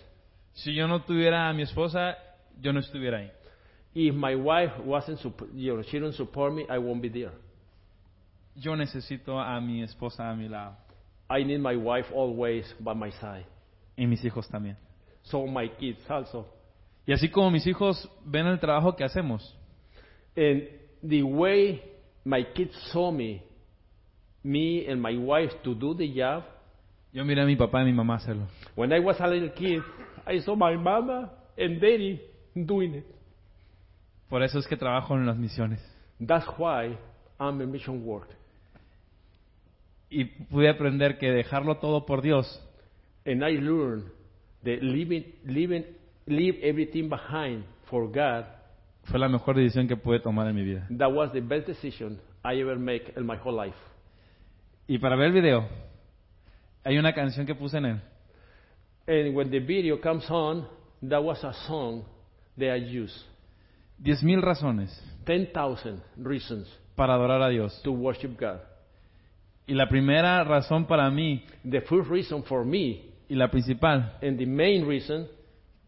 Si 0.53 0.75
yo 0.75 0.87
no 0.87 1.03
tuviera 1.03 1.49
a 1.49 1.53
mi 1.53 1.63
esposa, 1.63 2.17
yo 2.61 2.73
no 2.73 2.81
estuviera 2.81 3.19
ahí. 3.19 3.31
If 3.95 4.15
my 4.15 4.35
wife 4.37 4.73
wasn't, 4.85 5.19
supp- 5.21 5.49
you 5.55 5.75
know, 5.77 5.83
she 5.83 5.93
didn't 5.99 6.15
support 6.15 6.55
me, 6.55 6.65
I 6.69 6.79
won't 6.79 7.03
be 7.03 7.09
there. 7.09 7.33
Yo 8.55 8.75
necesito 8.77 9.39
a 9.39 9.61
mi 9.61 9.83
esposa 9.83 10.31
a 10.31 10.35
mi 10.37 10.49
lado 10.49 10.77
I 11.29 11.45
need 11.45 11.59
my 11.61 11.77
wife 11.77 12.07
always 12.13 12.65
by 12.81 12.93
my 12.95 13.11
side. 13.13 13.47
y 13.97 14.07
mis 14.07 14.23
hijos 14.25 14.49
también. 14.49 14.77
So 15.23 15.47
my 15.47 15.69
kids 15.69 16.01
also. 16.09 16.47
Y 17.07 17.13
así 17.13 17.31
como 17.31 17.51
mis 17.51 17.67
hijos 17.67 18.09
ven 18.25 18.47
el 18.47 18.59
trabajo 18.59 18.95
que 18.97 19.05
hacemos, 19.05 19.57
And 20.37 20.63
the 21.03 21.23
way 21.23 21.83
my 22.25 22.45
kids 22.55 22.75
saw 22.93 23.11
me, 23.11 23.43
me 24.45 24.87
and 24.89 25.01
my 25.01 25.17
wife 25.17 25.53
to 25.65 25.75
do 25.75 25.95
the 25.95 26.07
job, 26.09 26.45
yo 27.13 27.25
miré 27.25 27.43
a 27.43 27.47
mi 27.47 27.57
papá 27.57 27.81
y 27.83 27.85
mi 27.87 27.93
mamá 27.93 28.17
hacerlo. 28.17 28.47
when 28.77 28.93
I 28.93 29.01
was 29.01 29.17
a 29.21 29.27
little 29.27 29.51
kid, 29.51 29.83
I 30.27 30.39
saw 30.41 30.55
my 30.55 30.77
mama 30.77 31.31
and 31.59 31.81
daddy 31.81 32.21
doing 32.55 32.95
it. 32.95 33.07
Por 34.31 34.43
eso 34.43 34.59
es 34.59 34.67
que 34.67 34.77
trabajo 34.77 35.15
en 35.17 35.27
las 35.27 35.37
misiones. 35.37 35.81
That's 36.25 36.47
why 36.57 36.97
I'm 37.39 37.61
in 37.61 37.71
mission 37.71 38.03
work. 38.07 38.29
Y 40.09 40.25
pude 40.25 40.69
aprender 40.71 41.19
que 41.19 41.31
dejarlo 41.31 41.77
todo 41.77 42.07
por 42.07 42.23
Dios 42.23 42.67
And 43.27 43.45
I 43.45 43.59
learned 43.61 44.11
that 44.65 44.83
leaving, 44.83 45.25
leaving, 45.45 45.85
leave 46.27 46.59
everything 46.63 47.09
behind 47.09 47.65
for 47.91 48.07
God, 48.11 48.47
fue 49.05 49.19
la 49.19 49.29
mejor 49.29 49.57
decisión 49.57 49.87
que 49.89 49.97
pude 49.97 50.21
tomar 50.21 50.47
en 50.49 50.55
mi 50.55 50.65
vida. 50.65 50.87
that 50.91 51.13
was 51.13 51.31
the 51.33 51.41
best 51.41 51.67
decision 51.67 52.19
I 52.45 52.61
ever 52.61 52.79
make 52.79 53.13
in 53.17 53.27
my 53.27 53.37
whole 53.37 53.55
life. 53.55 53.77
Y 54.87 54.99
para 54.99 55.17
ver 55.17 55.27
el 55.27 55.33
video, 55.33 55.69
hay 56.83 56.99
una 56.99 57.13
canción 57.13 57.47
que 57.47 57.55
puse 57.55 57.79
en 57.79 57.85
él. 57.85 58.01
And 59.07 59.35
when 59.35 59.51
the 59.51 59.61
video 59.61 60.01
comes 60.01 60.29
on, 60.31 60.67
that 61.09 61.23
was 61.23 61.43
a 61.45 61.53
song 61.67 62.05
that 62.57 62.73
I 62.73 62.77
used. 62.77 63.30
Diez 64.03 64.23
mil 64.23 64.41
razones 64.43 64.91
10,000 65.27 66.01
reasons 66.17 66.67
para 66.97 67.15
adorar 67.15 67.43
a 67.43 67.49
Dios. 67.49 67.81
to 67.83 67.93
worship 67.93 68.39
God. 68.39 68.61
Y 69.67 69.75
la 69.75 69.89
primera 69.89 70.43
razón 70.43 70.87
para 70.87 71.09
mí, 71.11 71.45
The 71.69 71.83
first 71.83 72.11
reason 72.11 72.43
for 72.45 72.65
me, 72.65 73.03
y 73.29 73.35
la 73.37 73.49
principal, 73.49 74.19
and 74.23 74.37
the 74.39 74.47
main 74.47 74.87
reason, 74.89 75.29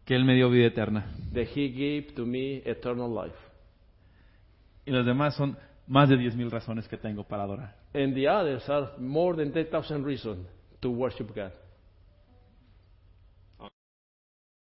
que 0.05 0.15
Él 0.15 0.25
me 0.25 0.35
dio 0.35 0.51
vida 0.51 0.67
eterna. 0.67 1.07
that 1.33 1.47
He 1.55 1.69
gave 1.71 2.15
to 2.15 2.25
me 2.27 2.63
eternal 2.65 3.09
life. 3.13 3.37
Y 4.87 4.93
las 4.93 5.07
demás 5.07 5.35
son 5.35 5.57
más 5.87 6.09
de 6.09 6.17
diez 6.17 6.37
mil 6.37 6.51
razones 6.51 6.87
que 6.89 6.97
tengo 6.99 7.25
para 7.25 7.45
adorar. 7.45 7.75
And 7.95 8.15
the 8.15 8.29
others 8.29 8.69
are 8.69 8.91
more 8.99 9.37
than 9.37 9.53
10,000 9.53 10.05
reasons 10.05 10.47
to 10.81 10.91
worship 10.91 11.35
God. 11.35 11.53